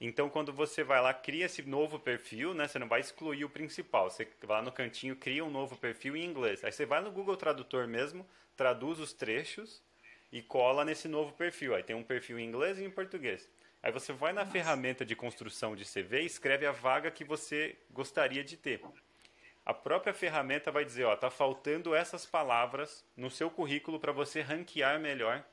[0.00, 2.66] Então, quando você vai lá, cria esse novo perfil, né?
[2.66, 4.10] Você não vai excluir o principal.
[4.10, 6.64] Você vai lá no cantinho, cria um novo perfil em inglês.
[6.64, 8.26] Aí você vai no Google Tradutor mesmo,
[8.56, 9.82] traduz os trechos
[10.32, 11.74] e cola nesse novo perfil.
[11.74, 13.46] Aí tem um perfil em inglês e em português.
[13.82, 14.52] Aí você vai na Nossa.
[14.52, 18.80] ferramenta de construção de CV e escreve a vaga que você gostaria de ter.
[19.64, 24.40] A própria ferramenta vai dizer, ó, tá faltando essas palavras no seu currículo para você
[24.40, 25.44] ranquear melhor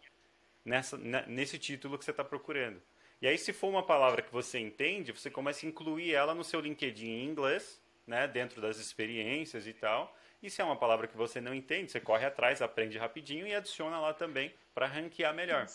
[0.68, 0.98] nessa,
[1.28, 2.82] nesse título que você está procurando.
[3.22, 6.44] E aí, se for uma palavra que você entende, você começa a incluir ela no
[6.44, 10.16] seu LinkedIn em inglês, né, dentro das experiências e tal.
[10.44, 13.56] E se é uma palavra que você não entende, você corre atrás, aprende rapidinho e
[13.56, 15.66] adiciona lá também para ranquear melhor.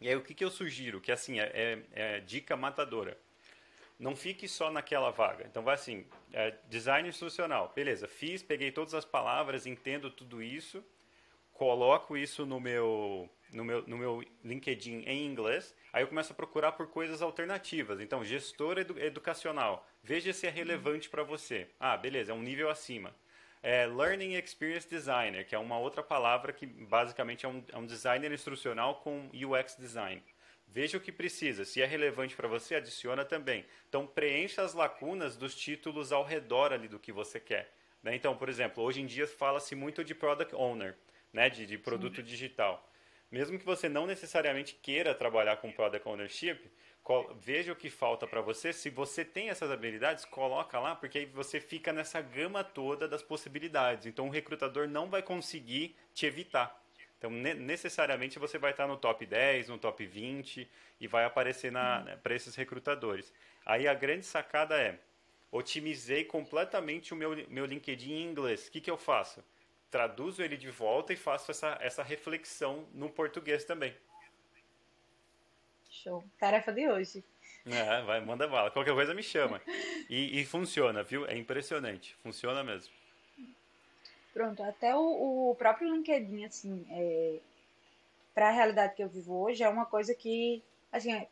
[0.00, 1.00] E aí o que, que eu sugiro?
[1.00, 3.16] Que assim, é, é, é, dica matadora.
[3.98, 5.44] Não fique só naquela vaga.
[5.48, 7.72] Então vai assim, é, design institucional.
[7.76, 10.84] Beleza, fiz, peguei todas as palavras, entendo tudo isso,
[11.52, 16.36] coloco isso no meu, no meu, no meu LinkedIn em inglês, aí eu começo a
[16.36, 18.00] procurar por coisas alternativas.
[18.00, 21.68] Então, gestor edu educacional, veja se é relevante para você.
[21.78, 23.14] Ah, beleza, é um nível acima
[23.62, 27.86] é Learning Experience Designer, que é uma outra palavra que basicamente é um, é um
[27.86, 30.20] designer instrucional com UX design.
[30.66, 31.64] Veja o que precisa.
[31.64, 33.64] Se é relevante para você, adiciona também.
[33.88, 37.72] Então, preencha as lacunas dos títulos ao redor ali do que você quer.
[38.02, 38.16] Né?
[38.16, 40.96] Então, por exemplo, hoje em dia fala-se muito de Product Owner,
[41.32, 41.48] né?
[41.48, 42.22] de, de produto Sim.
[42.22, 42.90] digital.
[43.32, 46.70] Mesmo que você não necessariamente queira trabalhar com Product Ownership,
[47.40, 48.74] veja o que falta para você.
[48.74, 53.22] Se você tem essas habilidades, coloca lá, porque aí você fica nessa gama toda das
[53.22, 54.04] possibilidades.
[54.04, 56.78] Então o recrutador não vai conseguir te evitar.
[57.16, 60.68] Então, necessariamente você vai estar no top 10, no top 20
[61.00, 62.04] e vai aparecer uhum.
[62.04, 63.32] né, para esses recrutadores.
[63.64, 64.98] Aí a grande sacada é:
[65.50, 68.66] otimizei completamente o meu, meu LinkedIn em inglês.
[68.66, 69.42] O que, que eu faço?
[69.92, 73.94] Traduzo ele de volta e faço essa, essa reflexão no português também.
[75.90, 76.24] Show.
[76.38, 77.22] Tarefa de hoje.
[77.66, 78.70] É, vai, manda bala.
[78.70, 79.60] Qualquer coisa me chama.
[80.08, 81.26] E, e funciona, viu?
[81.26, 82.16] É impressionante.
[82.22, 82.90] Funciona mesmo.
[84.32, 87.38] Pronto, até o, o próprio LinkedIn, assim, é,
[88.34, 91.28] para a realidade que eu vivo hoje, é uma coisa que, assim, é,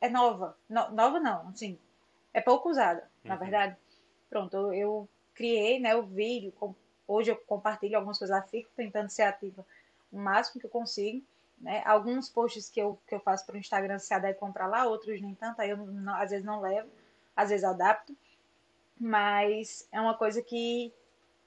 [0.00, 0.56] é nova.
[0.68, 1.76] No, nova não, assim,
[2.32, 3.30] é pouco usada, uhum.
[3.30, 3.76] na verdade.
[4.30, 6.72] Pronto, eu, eu, criei, né, o vídeo, com,
[7.06, 9.64] hoje eu compartilho algumas coisas, fico tentando ser ativa
[10.12, 11.22] o máximo que eu consigo.
[11.60, 11.82] Né?
[11.84, 15.20] Alguns posts que eu, que eu faço para o Instagram se adequam para lá, outros
[15.20, 16.88] nem tanto, aí eu não, às vezes não levo,
[17.36, 18.16] às vezes adapto.
[18.98, 20.92] Mas é uma coisa que,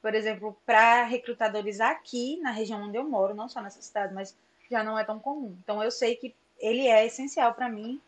[0.01, 4.35] por exemplo, para recrutadores aqui na região onde eu moro, não só nessa cidade, mas
[4.69, 5.55] já não é tão comum.
[5.63, 8.01] Então eu sei que ele é essencial para mim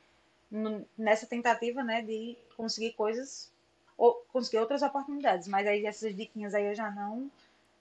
[0.97, 3.51] nessa tentativa, né, de conseguir coisas
[3.99, 5.47] ou conseguir outras oportunidades.
[5.47, 7.29] Mas aí essas diquinhas aí eu já não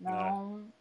[0.00, 0.78] não é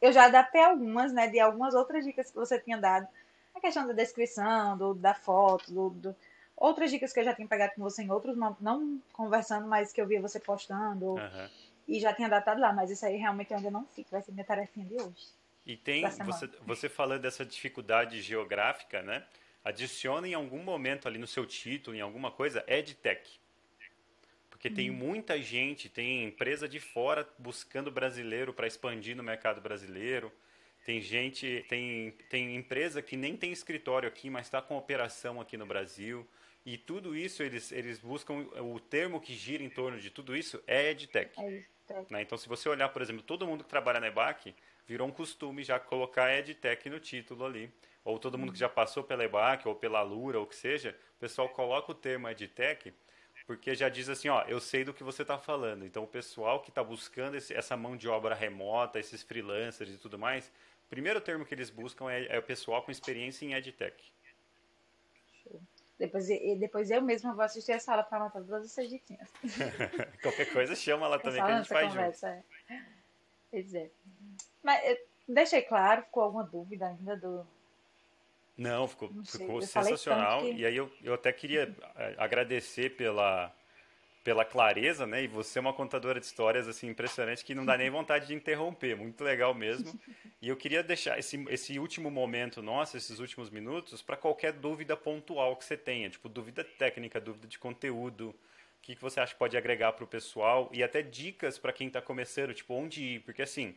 [0.00, 3.06] eu já adaptei algumas, né, de algumas outras dicas que você tinha dado.
[3.54, 6.16] A questão da descrição, do, da foto, do, do,
[6.56, 9.92] outras dicas que eu já tinha pegado com você em outros, não, não conversando, mas
[9.92, 11.14] que eu via você postando.
[11.14, 11.48] Uhum.
[11.86, 14.32] E já tinha adaptado lá, mas isso aí realmente eu ainda não fico, vai ser
[14.32, 15.28] minha tarefinha de hoje.
[15.66, 19.24] E tem, você, você falando dessa dificuldade geográfica, né?
[19.64, 23.40] Adiciona em algum momento ali no seu título, em alguma coisa, EdTech.
[24.64, 24.96] Porque tem uhum.
[24.96, 30.32] muita gente, tem empresa de fora buscando brasileiro para expandir no mercado brasileiro.
[30.86, 35.58] Tem gente, tem, tem empresa que nem tem escritório aqui, mas está com operação aqui
[35.58, 36.26] no Brasil.
[36.64, 40.58] E tudo isso, eles, eles buscam, o termo que gira em torno de tudo isso
[40.66, 41.38] é EdTech.
[41.38, 42.22] É né?
[42.22, 44.54] Então, se você olhar, por exemplo, todo mundo que trabalha na EBAC,
[44.86, 47.70] virou um costume já colocar EdTech no título ali.
[48.02, 50.98] Ou todo mundo que já passou pela EBAC ou pela Lura, ou o que seja,
[51.18, 52.94] o pessoal coloca o termo EdTech
[53.46, 55.84] porque já diz assim, ó, eu sei do que você está falando.
[55.84, 59.98] Então, o pessoal que está buscando esse, essa mão de obra remota, esses freelancers e
[59.98, 60.48] tudo mais,
[60.86, 64.12] o primeiro termo que eles buscam é, é o pessoal com experiência em EdTech.
[65.42, 65.60] Show.
[65.98, 66.26] Depois,
[66.58, 69.16] depois eu mesma vou assistir essa aula para anotar todas essas dicas.
[70.22, 72.72] Qualquer coisa, chama lá também que a gente faz conversa, junto.
[72.72, 72.82] É.
[73.50, 73.90] Pois é.
[74.62, 77.46] Mas eu deixei claro, ficou alguma dúvida ainda do.
[78.56, 80.42] Não, ficou, Não ficou sensacional.
[80.42, 80.52] Que...
[80.52, 83.52] E aí eu, eu até queria eh, agradecer pela,
[84.22, 85.24] pela clareza, né?
[85.24, 88.34] E você é uma contadora de histórias assim impressionante que não dá nem vontade de
[88.34, 89.98] interromper, muito legal mesmo.
[90.40, 94.96] E eu queria deixar esse, esse último momento nosso, esses últimos minutos, para qualquer dúvida
[94.96, 99.32] pontual que você tenha, tipo dúvida técnica, dúvida de conteúdo, o que, que você acha
[99.32, 103.02] que pode agregar para o pessoal e até dicas para quem está começando, tipo onde
[103.02, 103.74] ir, porque assim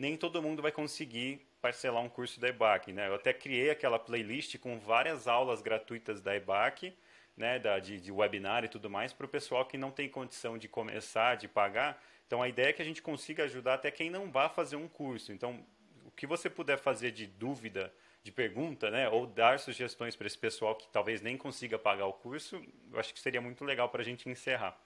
[0.00, 3.08] nem todo mundo vai conseguir parcelar um curso da EBAC, né?
[3.08, 6.96] Eu até criei aquela playlist com várias aulas gratuitas da EBAC,
[7.36, 10.56] né, da, de, de webinar e tudo mais, para o pessoal que não tem condição
[10.56, 12.02] de começar, de pagar.
[12.26, 14.88] Então, a ideia é que a gente consiga ajudar até quem não vá fazer um
[14.88, 15.32] curso.
[15.32, 15.64] Então,
[16.06, 17.92] o que você puder fazer de dúvida,
[18.22, 22.12] de pergunta, né, ou dar sugestões para esse pessoal que talvez nem consiga pagar o
[22.12, 24.78] curso, eu acho que seria muito legal para a gente encerrar.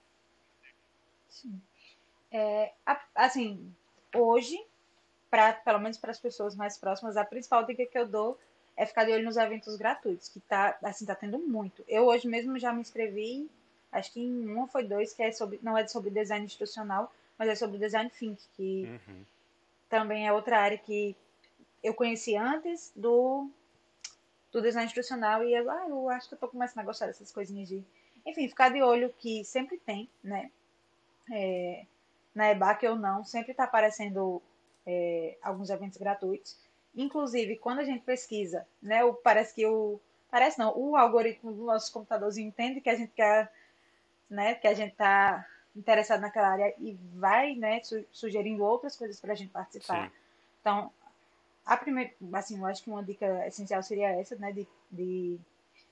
[1.28, 1.60] Sim.
[2.30, 2.72] É,
[3.14, 3.74] assim,
[4.14, 4.56] hoje,
[5.34, 8.38] pra, pelo menos para as pessoas mais próximas, a principal dica que eu dou
[8.76, 11.84] é ficar de olho nos eventos gratuitos, que tá, assim, tá tendo muito.
[11.88, 13.50] Eu hoje mesmo já me inscrevi,
[13.90, 17.12] acho que em um ou foi dois, que é sobre, não é sobre design institucional,
[17.36, 19.24] mas é sobre design think, que uhum.
[19.88, 21.16] também é outra área que
[21.82, 23.50] eu conheci antes do,
[24.52, 27.32] do design institucional e eu, ah, eu acho que eu tô começando a gostar dessas
[27.32, 27.82] coisinhas de.
[28.24, 30.48] Enfim, ficar de olho que sempre tem, né?
[31.32, 31.84] É,
[32.32, 34.40] na EBAC ou não, sempre está aparecendo
[34.86, 36.58] é, alguns eventos gratuitos.
[36.94, 40.00] Inclusive, quando a gente pesquisa, né, o, parece que o.
[40.30, 43.52] Parece não, o algoritmo do nosso computadorzinho entende que a gente quer,
[44.28, 47.80] né, que a gente está interessado naquela área e vai, né,
[48.12, 50.08] sugerindo outras coisas para a gente participar.
[50.08, 50.16] Sim.
[50.60, 50.92] Então,
[51.64, 55.38] a primeira, assim, eu acho que uma dica essencial seria essa, né, de, de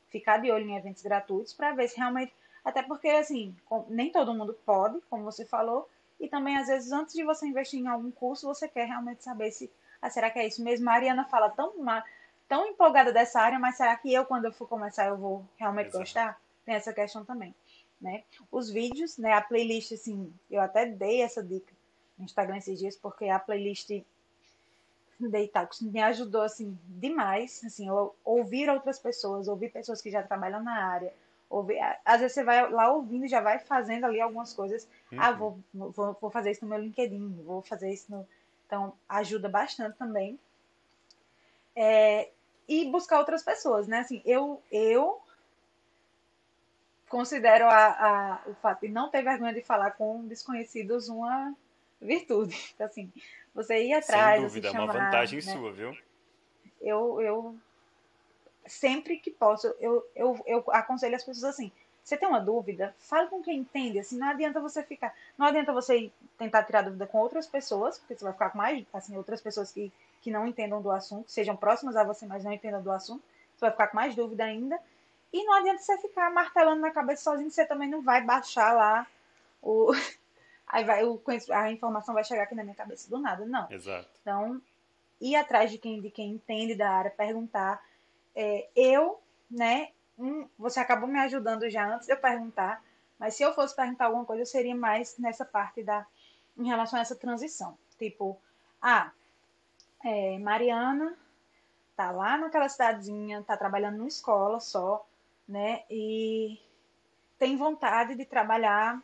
[0.08, 2.32] ficar de olho em eventos gratuitos para ver se realmente,
[2.64, 3.54] até porque, assim,
[3.88, 5.88] nem todo mundo pode, como você falou,
[6.22, 9.50] e também, às vezes, antes de você investir em algum curso, você quer realmente saber
[9.50, 9.68] se,
[10.00, 10.88] ah, será que é isso mesmo?
[10.88, 11.74] A Ariana fala tão,
[12.48, 15.88] tão empolgada dessa área, mas será que eu, quando eu for começar, eu vou realmente
[15.88, 15.98] Exato.
[15.98, 16.40] gostar?
[16.64, 17.52] Tem essa questão também,
[18.00, 18.22] né?
[18.52, 21.74] Os vídeos, né, a playlist, assim, eu até dei essa dica
[22.16, 23.90] no Instagram esses dias, porque a playlist
[25.18, 27.88] Deitados me ajudou assim demais, assim,
[28.24, 31.12] ouvir outras pessoas, ouvir pessoas que já trabalham na área,
[31.52, 34.88] ouvir, às vezes você vai lá ouvindo, já vai fazendo ali algumas coisas.
[35.10, 35.20] Ah, uhum.
[35.20, 38.26] Ah, vou, vou, vou fazer isso no meu LinkedIn, vou fazer isso no.
[38.66, 40.38] Então, ajuda bastante também.
[41.76, 42.30] É,
[42.66, 43.98] e buscar outras pessoas, né?
[43.98, 45.20] Assim, eu, eu
[47.06, 51.54] considero a, a, o fato de não ter vergonha de falar com desconhecidos uma
[52.00, 52.72] virtude.
[52.74, 53.12] Então, assim,
[53.54, 54.36] você ir atrás.
[54.36, 55.52] Sem dúvida, é uma vantagem né?
[55.52, 55.94] sua, viu?
[56.80, 57.56] Eu, eu
[58.66, 61.72] sempre que posso, eu, eu, eu aconselho as pessoas assim.
[62.02, 62.94] Você tem uma dúvida?
[62.98, 63.98] Fale com quem entende.
[63.98, 65.14] Assim, não adianta você ficar.
[65.38, 68.84] Não adianta você tentar tirar dúvida com outras pessoas, porque você vai ficar com mais,
[68.92, 72.52] assim, outras pessoas que, que não entendam do assunto, sejam próximas a você, mas não
[72.52, 73.22] entendam do assunto.
[73.54, 74.78] Você vai ficar com mais dúvida ainda.
[75.32, 79.06] E não adianta você ficar martelando na cabeça sozinho, você também não vai baixar lá
[79.62, 79.92] o,
[80.66, 83.46] aí vai, o, a informação vai chegar aqui na minha cabeça do nada.
[83.46, 83.70] Não.
[83.70, 84.08] Exato.
[84.20, 84.60] Então,
[85.20, 87.80] ir atrás de quem, de quem entende da área, perguntar.
[88.34, 89.20] É, eu,
[89.50, 92.82] né, um, você acabou me ajudando já antes de eu perguntar,
[93.18, 96.06] mas se eu fosse perguntar alguma coisa, eu seria mais nessa parte da,
[96.56, 97.76] em relação a essa transição.
[97.98, 98.40] Tipo,
[98.80, 99.12] ah,
[100.04, 101.16] é, Mariana
[101.96, 105.06] tá lá naquela cidadezinha, tá trabalhando numa escola só,
[105.46, 106.58] né, e
[107.38, 109.02] tem vontade de trabalhar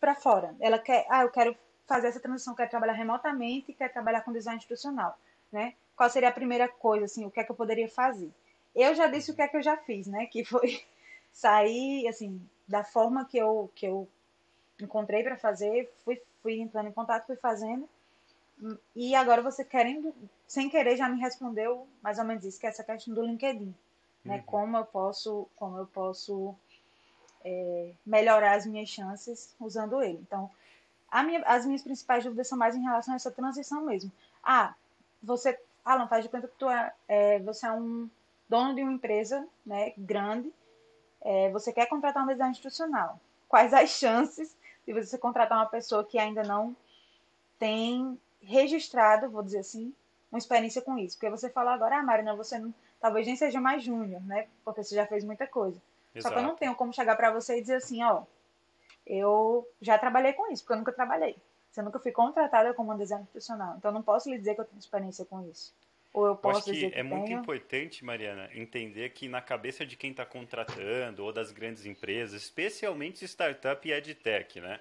[0.00, 0.54] para fora.
[0.60, 1.56] Ela quer, ah, eu quero
[1.86, 5.18] fazer essa transição, quero trabalhar remotamente, quero trabalhar com design institucional,
[5.50, 5.74] né?
[5.96, 8.30] Qual seria a primeira coisa, assim, o que é que eu poderia fazer?
[8.74, 10.26] Eu já disse o que é que eu já fiz, né?
[10.26, 10.82] Que foi
[11.32, 14.08] sair, assim, da forma que eu, que eu
[14.80, 17.88] encontrei para fazer, fui, fui entrando em contato, fui fazendo.
[18.94, 20.14] E agora você querendo,
[20.46, 23.74] sem querer, já me respondeu mais ou menos isso, que é essa questão do LinkedIn,
[24.24, 24.36] né?
[24.36, 24.42] Uhum.
[24.42, 26.54] Como eu posso, como eu posso
[27.44, 30.18] é, melhorar as minhas chances usando ele.
[30.26, 30.50] Então,
[31.24, 34.10] minha, as minhas principais dúvidas são mais em relação a essa transição mesmo.
[34.42, 34.74] Ah,
[35.22, 38.08] você, Alan, faz de conta que tu é, é você é um
[38.48, 40.52] dono de uma empresa né, grande,
[41.20, 43.18] é, você quer contratar um design institucional.
[43.48, 44.56] Quais as chances
[44.86, 46.76] de você contratar uma pessoa que ainda não
[47.58, 49.94] tem registrado, vou dizer assim,
[50.30, 51.16] uma experiência com isso?
[51.16, 54.46] Porque você fala agora, ah, Marina, você não, talvez nem seja mais júnior, né?
[54.64, 55.80] Porque você já fez muita coisa.
[56.14, 56.22] Exato.
[56.22, 58.22] Só que eu não tenho como chegar para você e dizer assim, ó,
[59.06, 61.36] eu já trabalhei com isso, porque eu nunca trabalhei.
[61.74, 63.74] Você nunca fui contratada como designer profissional.
[63.76, 65.74] Então eu não posso lhe dizer que eu tenho experiência com isso.
[66.12, 67.40] Ou eu posso eu acho que dizer que é muito tenho...
[67.40, 73.24] importante, Mariana, entender que na cabeça de quem está contratando ou das grandes empresas, especialmente
[73.24, 74.78] startup e edtech, né,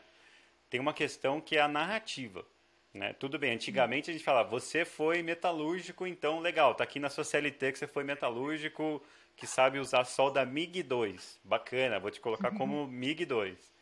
[0.70, 2.46] tem uma questão que é a narrativa.
[2.94, 3.12] Né?
[3.14, 7.24] Tudo bem, antigamente a gente falava, você foi metalúrgico, então legal, tá aqui na sua
[7.24, 9.02] CLT que você foi metalúrgico,
[9.36, 11.40] que sabe usar solda MIG-2.
[11.44, 12.58] Bacana, vou te colocar uhum.
[12.60, 13.73] como MIG-2.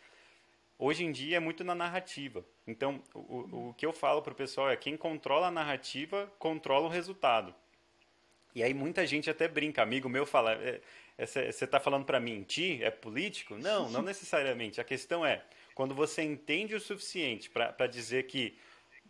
[0.83, 2.43] Hoje em dia é muito na narrativa.
[2.65, 6.87] Então, o, o que eu falo para o pessoal é quem controla a narrativa, controla
[6.87, 7.53] o resultado.
[8.55, 10.81] E aí muita gente até brinca, amigo meu fala, é,
[11.19, 12.81] é, você está falando para mentir?
[12.81, 13.59] É político?
[13.59, 14.81] Não, não necessariamente.
[14.81, 15.43] A questão é,
[15.75, 18.57] quando você entende o suficiente para dizer que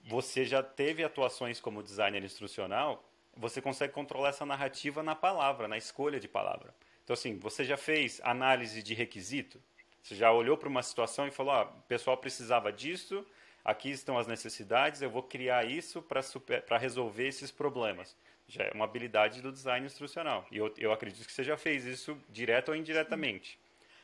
[0.04, 5.78] você já teve atuações como designer instrucional, você consegue controlar essa narrativa na palavra, na
[5.78, 6.76] escolha de palavra.
[7.06, 9.58] Então, assim, você já fez análise de requisito?
[10.04, 13.26] Você já olhou para uma situação e falou: ah, o pessoal precisava disso,
[13.64, 18.16] aqui estão as necessidades, eu vou criar isso para resolver esses problemas.
[18.48, 20.46] Já é uma habilidade do design instrucional.
[20.52, 23.58] E eu, eu acredito que você já fez isso direto ou indiretamente.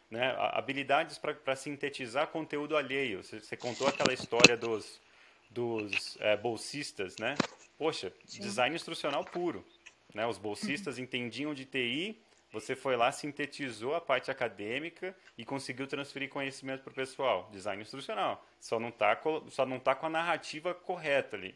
[0.09, 0.33] Né?
[0.53, 3.21] Habilidades para sintetizar conteúdo alheio.
[3.23, 5.01] Você, você, contou aquela história dos,
[5.49, 7.35] dos é, bolsistas, né?
[7.77, 8.39] Poxa, Sim.
[8.39, 9.65] design instrucional puro.
[10.13, 10.25] Né?
[10.25, 12.17] Os bolsistas entendiam de TI,
[12.59, 17.49] você foi lá, sintetizou a parte acadêmica e conseguiu transferir conhecimento para o pessoal.
[17.51, 18.45] Design instrucional.
[18.59, 21.55] Só não está só não tá com a narrativa correta ali.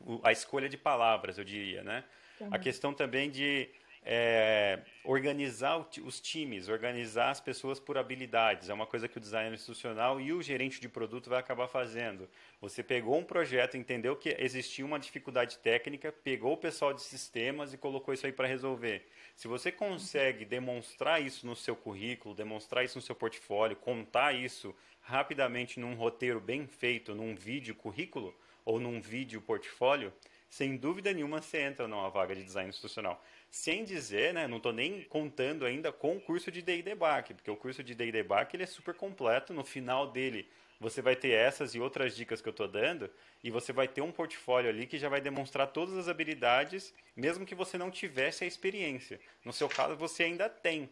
[0.00, 2.04] O, a escolha de palavras, eu diria, né?
[2.50, 3.70] A questão também de
[4.04, 8.68] é, organizar os times, organizar as pessoas por habilidades.
[8.68, 12.28] É uma coisa que o designer institucional e o gerente de produto vai acabar fazendo.
[12.60, 17.72] Você pegou um projeto, entendeu que existia uma dificuldade técnica, pegou o pessoal de sistemas
[17.72, 19.06] e colocou isso aí para resolver.
[19.34, 24.74] Se você consegue demonstrar isso no seu currículo, demonstrar isso no seu portfólio, contar isso
[25.00, 28.34] rapidamente num roteiro bem feito, num vídeo currículo
[28.64, 30.12] ou num vídeo portfólio,
[30.48, 33.22] sem dúvida nenhuma você entra numa vaga de design institucional.
[33.54, 37.48] Sem dizer, né, não estou nem contando ainda com o curso de DI Debug, porque
[37.48, 39.54] o curso de DI Debug ele é super completo.
[39.54, 40.50] No final dele,
[40.80, 43.08] você vai ter essas e outras dicas que eu estou dando,
[43.44, 47.46] e você vai ter um portfólio ali que já vai demonstrar todas as habilidades, mesmo
[47.46, 49.20] que você não tivesse a experiência.
[49.44, 50.90] No seu caso, você ainda tem.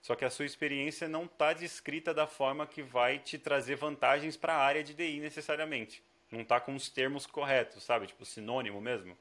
[0.00, 4.36] Só que a sua experiência não está descrita da forma que vai te trazer vantagens
[4.36, 6.00] para a área de DI necessariamente.
[6.30, 8.06] Não está com os termos corretos, sabe?
[8.06, 9.18] Tipo, sinônimo mesmo.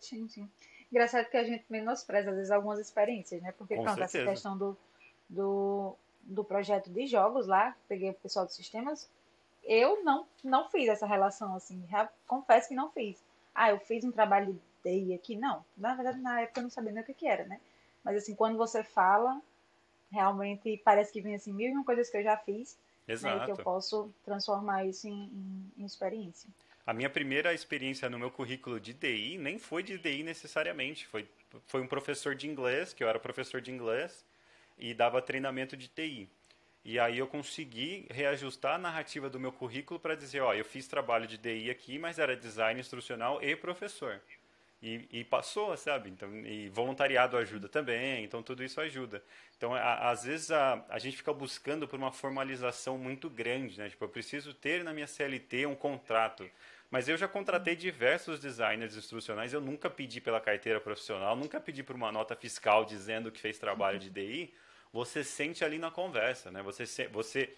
[0.00, 0.50] Sim, sim.
[0.90, 3.52] Engraçado que a gente menospreza, às vezes, algumas experiências, né?
[3.52, 4.18] Porque, Com pronto, certeza.
[4.18, 4.76] essa questão do,
[5.28, 9.08] do, do projeto de jogos lá, peguei o pessoal dos sistemas,
[9.64, 13.22] eu não, não fiz essa relação, assim, já confesso que não fiz.
[13.54, 15.64] Ah, eu fiz um trabalho de TI aqui, não.
[15.76, 17.60] Na verdade, na época eu não sabia nem o que, que era, né?
[18.04, 19.40] Mas, assim, quando você fala,
[20.10, 22.78] realmente parece que vem, assim, mil e uma coisas que eu já fiz,
[23.08, 23.38] Exato.
[23.38, 26.50] Né, que eu posso transformar isso em, em, em experiência.
[26.86, 31.28] A minha primeira experiência no meu currículo de DI nem foi de DI necessariamente, foi,
[31.66, 34.24] foi um professor de inglês, que eu era professor de inglês,
[34.78, 36.28] e dava treinamento de TI.
[36.84, 40.86] E aí eu consegui reajustar a narrativa do meu currículo para dizer, ó, eu fiz
[40.86, 44.20] trabalho de DI aqui, mas era design instrucional e professor.
[44.80, 46.10] E, e, passou, sabe?
[46.10, 49.20] Então, e voluntariado ajuda também, então tudo isso ajuda.
[49.56, 53.88] Então, a, às vezes a, a gente fica buscando por uma formalização muito grande, né?
[53.88, 56.48] Tipo, eu preciso ter na minha CLT um contrato.
[56.90, 61.82] Mas eu já contratei diversos designers instrucionais, eu nunca pedi pela carteira profissional, nunca pedi
[61.82, 64.54] por uma nota fiscal dizendo que fez trabalho de DI.
[64.92, 66.62] Você sente ali na conversa, né?
[66.62, 67.52] Você, você,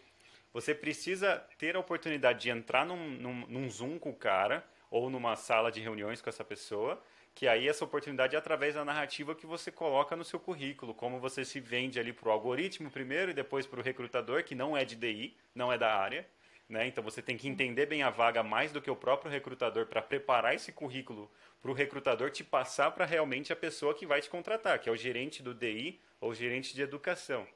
[0.52, 5.10] você precisa ter a oportunidade de entrar num, num, num Zoom com o cara ou
[5.10, 7.00] numa sala de reuniões com essa pessoa,
[7.34, 11.20] que aí essa oportunidade é através da narrativa que você coloca no seu currículo, como
[11.20, 14.76] você se vende ali para o algoritmo primeiro e depois para o recrutador, que não
[14.76, 16.26] é de DI, não é da área,
[16.68, 16.86] né?
[16.86, 20.02] Então você tem que entender bem a vaga mais do que o próprio recrutador para
[20.02, 24.30] preparar esse currículo para o recrutador te passar para realmente a pessoa que vai te
[24.30, 27.46] contratar, que é o gerente do DI ou gerente de educação.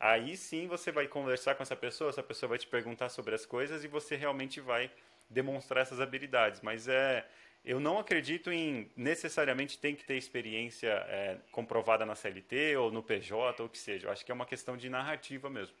[0.00, 3.46] Aí sim você vai conversar com essa pessoa, essa pessoa vai te perguntar sobre as
[3.46, 4.90] coisas e você realmente vai
[5.30, 6.60] demonstrar essas habilidades.
[6.60, 7.26] Mas é,
[7.64, 13.02] eu não acredito em necessariamente tem que ter experiência é, comprovada na CLT ou no
[13.02, 14.08] PJ ou o que seja.
[14.08, 15.74] Eu acho que é uma questão de narrativa mesmo.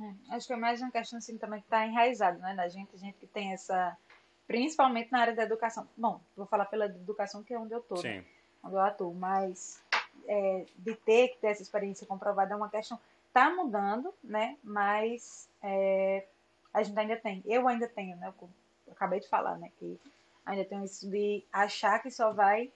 [0.00, 2.96] É, acho que é mais uma questão assim também que está enraizado, né, na gente,
[2.96, 3.96] gente que tem essa,
[4.46, 5.86] principalmente na área da educação.
[5.96, 8.24] Bom, vou falar pela educação que é onde eu estou, né,
[8.64, 9.82] onde eu atuo, mas
[10.26, 12.98] é, de ter que ter essa experiência comprovada é uma questão
[13.30, 14.56] está mudando, né?
[14.62, 16.26] Mas é,
[16.74, 18.32] a gente ainda tem, eu ainda tenho, né?
[18.86, 19.70] Eu acabei de falar, né?
[19.78, 19.98] Que
[20.44, 22.70] ainda tenho isso de achar que só vai,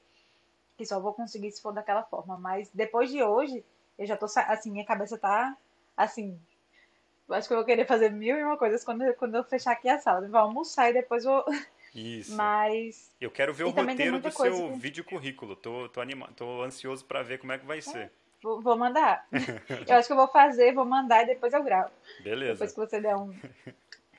[0.77, 2.39] que só vou conseguir se for daquela forma.
[2.39, 3.65] Mas depois de hoje,
[3.99, 5.57] eu já tô assim, minha cabeça tá
[5.97, 6.39] assim
[7.31, 9.89] Acho que eu vou querer fazer mil e uma coisas quando, quando eu fechar aqui
[9.89, 10.29] a sala.
[10.29, 11.45] Vou almoçar e depois vou.
[11.95, 12.35] Isso.
[12.35, 13.11] Mas.
[13.21, 14.79] Eu quero ver o roteiro do seu que...
[14.79, 15.57] vídeo currículo.
[15.57, 16.29] Tô, tô, anima...
[16.37, 17.99] tô ansioso para ver como é que vai ser.
[17.99, 18.11] É,
[18.43, 19.27] vou, vou, mandar.
[19.89, 21.91] eu acho que eu vou fazer, vou mandar e depois eu gravo.
[22.23, 22.55] Beleza.
[22.55, 23.35] Depois que você der um.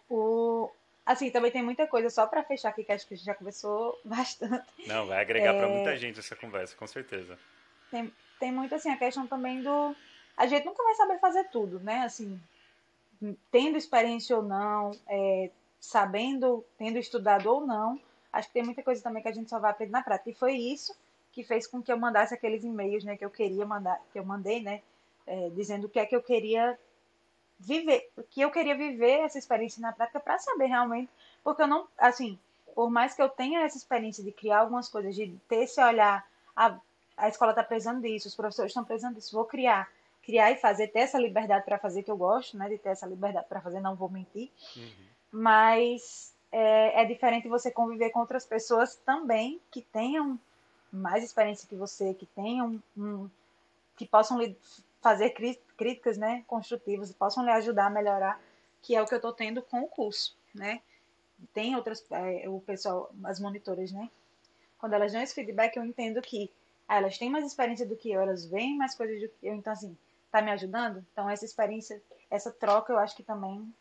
[0.10, 0.72] O...
[1.06, 3.36] assim, também tem muita coisa só para fechar aqui, que acho que a gente já
[3.36, 4.66] conversou bastante.
[4.88, 5.58] Não, vai agregar é...
[5.60, 7.38] para muita gente essa conversa, com certeza.
[7.92, 9.96] Tem, tem muito, assim, a questão também do...
[10.38, 12.02] A gente nunca vai saber fazer tudo, né?
[12.02, 12.40] Assim,
[13.52, 15.50] tendo experiência ou não, é,
[15.80, 18.00] sabendo, tendo estudado ou não,
[18.32, 20.30] acho que tem muita coisa também que a gente só vai aprender na prática.
[20.30, 20.96] E foi isso
[21.32, 24.26] que fez com que eu mandasse aqueles e-mails, né, que eu queria mandar, que eu
[24.26, 24.82] mandei, né,
[25.28, 26.78] é, dizendo o que é que eu queria
[27.60, 31.10] viver, que eu queria viver essa experiência na prática para saber realmente,
[31.44, 32.38] porque eu não, assim,
[32.74, 36.26] por mais que eu tenha essa experiência de criar algumas coisas, de ter esse olhar,
[36.56, 36.78] a,
[37.18, 39.90] a escola está precisando disso, os professores estão precisando disso, vou criar,
[40.26, 43.06] criar e fazer, ter essa liberdade para fazer que eu gosto, né, de ter essa
[43.06, 44.92] liberdade para fazer, não vou mentir, uhum.
[45.32, 50.40] mas é, é diferente você conviver com outras pessoas também que tenham
[50.92, 53.30] mais experiência que você, que tenham um,
[53.96, 54.58] que possam lhe
[55.02, 55.30] fazer
[55.78, 58.42] críticas, né, construtivas, possam lhe ajudar a melhorar,
[58.82, 60.82] que é o que eu estou tendo com o curso, né?
[61.54, 64.10] Tem outras, é, o pessoal, as monitoras, né?
[64.80, 66.50] Quando elas dão esse feedback, eu entendo que
[66.88, 69.54] ah, elas têm mais experiência do que eu, elas veem mais coisas do que eu,
[69.54, 69.96] então assim,
[70.36, 71.06] tá me ajudando?
[71.12, 73.74] Então essa experiência, essa troca, eu acho que também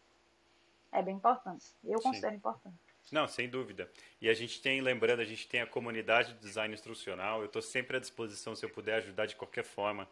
[0.93, 1.67] é bem importante.
[1.83, 2.39] Eu considero Sim.
[2.39, 2.77] importante.
[3.11, 3.91] Não, sem dúvida.
[4.21, 7.41] E a gente tem, lembrando, a gente tem a comunidade de design instrucional.
[7.41, 10.09] Eu estou sempre à disposição se eu puder ajudar de qualquer forma.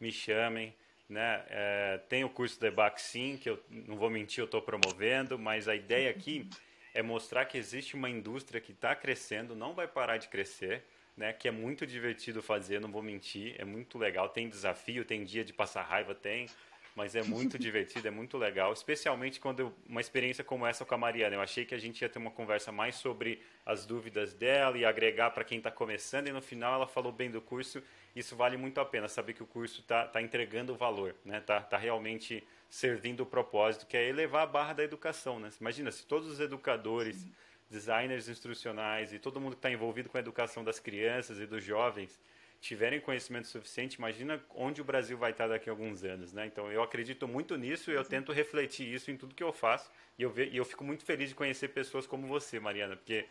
[0.00, 0.74] Me chamem.
[1.08, 1.44] Né?
[1.48, 5.38] É, tem o curso da EBAC sim, que eu não vou mentir, eu estou promovendo,
[5.38, 6.48] mas a ideia aqui
[6.92, 10.82] é mostrar que existe uma indústria que está crescendo, não vai parar de crescer,
[11.16, 11.32] né?
[11.32, 14.28] que é muito divertido fazer, não vou mentir, é muito legal.
[14.28, 16.48] Tem desafio, tem dia de passar raiva, tem
[16.94, 20.94] mas é muito divertido, é muito legal, especialmente quando eu, uma experiência como essa com
[20.94, 21.36] a Mariana.
[21.36, 24.84] Eu achei que a gente ia ter uma conversa mais sobre as dúvidas dela e
[24.84, 27.82] agregar para quem está começando, e no final ela falou bem do curso.
[28.14, 31.20] Isso vale muito a pena, saber que o curso está tá entregando o valor, está
[31.24, 31.40] né?
[31.40, 35.38] Tá, tá realmente servindo o propósito, que é elevar a barra da educação.
[35.38, 35.48] Né?
[35.60, 37.32] Imagina, se todos os educadores, Sim.
[37.74, 41.62] Designers instrucionais e todo mundo que está envolvido com a educação das crianças e dos
[41.62, 42.20] jovens
[42.60, 46.46] tiverem conhecimento suficiente, imagina onde o Brasil vai estar daqui a alguns anos, né?
[46.46, 49.90] Então eu acredito muito nisso e eu tento refletir isso em tudo que eu faço
[50.18, 53.26] e eu, ve, e eu fico muito feliz de conhecer pessoas como você, Mariana, porque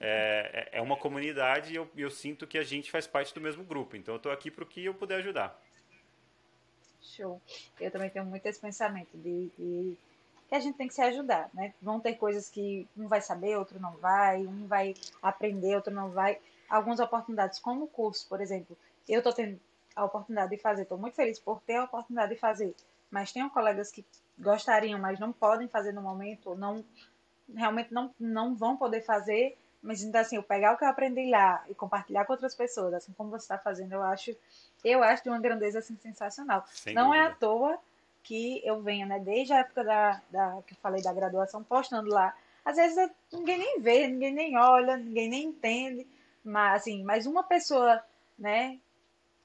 [0.00, 3.40] é, é, é uma comunidade e eu, eu sinto que a gente faz parte do
[3.40, 3.96] mesmo grupo.
[3.96, 5.60] Então eu estou aqui para o que eu puder ajudar.
[7.02, 7.42] Show.
[7.80, 9.96] Eu também tenho muito esse pensamento de, de,
[10.48, 11.74] que a gente tem que se ajudar, né?
[11.80, 16.10] Vão ter coisas que um vai saber, outro não vai, um vai aprender, outro não
[16.10, 16.38] vai
[16.68, 18.76] algumas oportunidades, como o curso, por exemplo.
[19.08, 19.58] Eu estou tendo
[19.94, 22.74] a oportunidade de fazer, estou muito feliz por ter a oportunidade de fazer,
[23.10, 24.04] mas tenho colegas que
[24.38, 26.84] gostariam, mas não podem fazer no momento, não
[27.54, 31.30] realmente não, não vão poder fazer, mas ainda assim, eu pegar o que eu aprendi
[31.30, 34.36] lá e compartilhar com outras pessoas, assim como você está fazendo, eu acho,
[34.84, 36.64] eu acho de uma grandeza assim, sensacional.
[36.68, 37.24] Sem não dúvida.
[37.24, 37.78] é à toa
[38.28, 42.10] que eu venho, né, desde a época da, da que eu falei da graduação, postando
[42.10, 42.36] lá.
[42.62, 46.06] Às vezes ninguém nem vê, ninguém nem olha, ninguém nem entende,
[46.44, 48.04] mas, assim, mas uma pessoa,
[48.38, 48.78] né,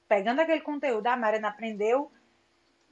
[0.06, 2.12] pegando aquele conteúdo, a Mariana aprendeu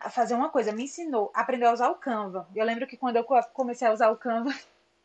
[0.00, 2.48] a fazer uma coisa, me ensinou, aprendeu a usar o Canva.
[2.56, 4.50] Eu lembro que quando eu comecei a usar o Canva,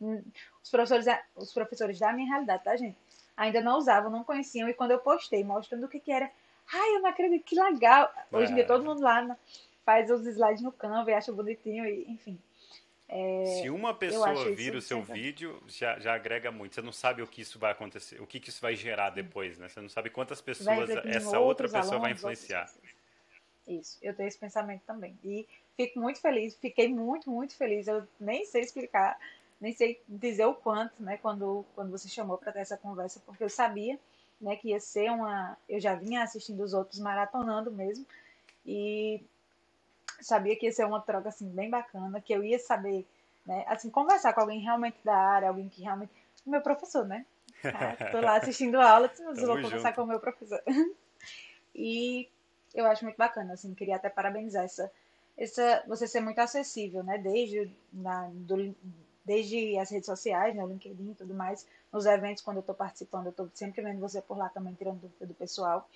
[0.00, 2.96] os professores, os professores da minha realidade, tá, gente?
[3.36, 6.30] Ainda não usavam, não conheciam, e quando eu postei mostrando o que, que era,
[6.72, 8.10] ai, eu não acredito, que legal.
[8.32, 9.36] Hoje em dia todo mundo lá
[9.88, 12.38] faz os slides no Canva e acha bonitinho, e, enfim.
[13.08, 16.74] É, Se uma pessoa vir o seu vídeo, já, já agrega muito.
[16.74, 19.56] Você não sabe o que isso vai acontecer, o que, que isso vai gerar depois,
[19.56, 19.66] né?
[19.66, 22.70] Você não sabe quantas pessoas essa outra pessoa alunos, vai influenciar.
[23.66, 25.18] Isso, eu tenho esse pensamento também.
[25.24, 27.88] E fico muito feliz, fiquei muito, muito feliz.
[27.88, 29.18] Eu nem sei explicar,
[29.58, 33.42] nem sei dizer o quanto, né, quando, quando você chamou para ter essa conversa, porque
[33.42, 33.98] eu sabia,
[34.38, 35.56] né, que ia ser uma.
[35.66, 38.04] Eu já vinha assistindo os outros maratonando mesmo.
[38.66, 39.22] E
[40.20, 43.06] sabia que ia ser uma troca assim bem bacana, que eu ia saber,
[43.46, 46.12] né, assim, conversar com alguém realmente da área, alguém que realmente,
[46.46, 47.24] o meu professor, né?
[47.64, 50.62] Ah, tô lá assistindo a aula, mas vou conversar com o meu professor.
[51.74, 52.28] e
[52.74, 54.90] eu acho muito bacana, assim, queria até parabenizar essa
[55.36, 58.74] essa você ser muito acessível, né, desde na, do,
[59.24, 62.74] desde as redes sociais, né, o LinkedIn e tudo mais, nos eventos quando eu estou
[62.74, 65.88] participando, eu estou sempre vendo você por lá também tirando dúvida do pessoal.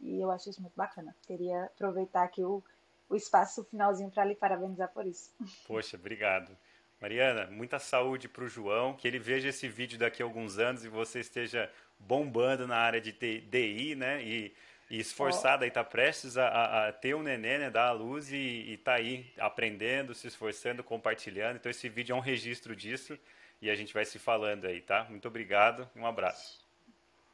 [0.00, 1.14] E eu acho isso muito bacana.
[1.26, 2.62] Queria aproveitar aqui o
[3.08, 5.32] o espaço finalzinho para lhe parabenizar por isso.
[5.66, 6.56] Poxa, obrigado.
[7.00, 10.84] Mariana, muita saúde para o João, que ele veja esse vídeo daqui a alguns anos
[10.84, 14.22] e você esteja bombando na área de DI, né?
[14.22, 14.52] E,
[14.90, 15.64] e esforçada oh.
[15.64, 17.70] e está prestes a, a, ter um neném, né?
[17.70, 21.56] Dar a luz e está aí aprendendo, se esforçando, compartilhando.
[21.56, 23.16] Então esse vídeo é um registro disso
[23.62, 25.06] e a gente vai se falando aí, tá?
[25.08, 26.66] Muito obrigado e um abraço.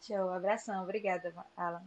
[0.03, 0.83] Tchau, abração.
[0.83, 1.83] Obrigada, Alan.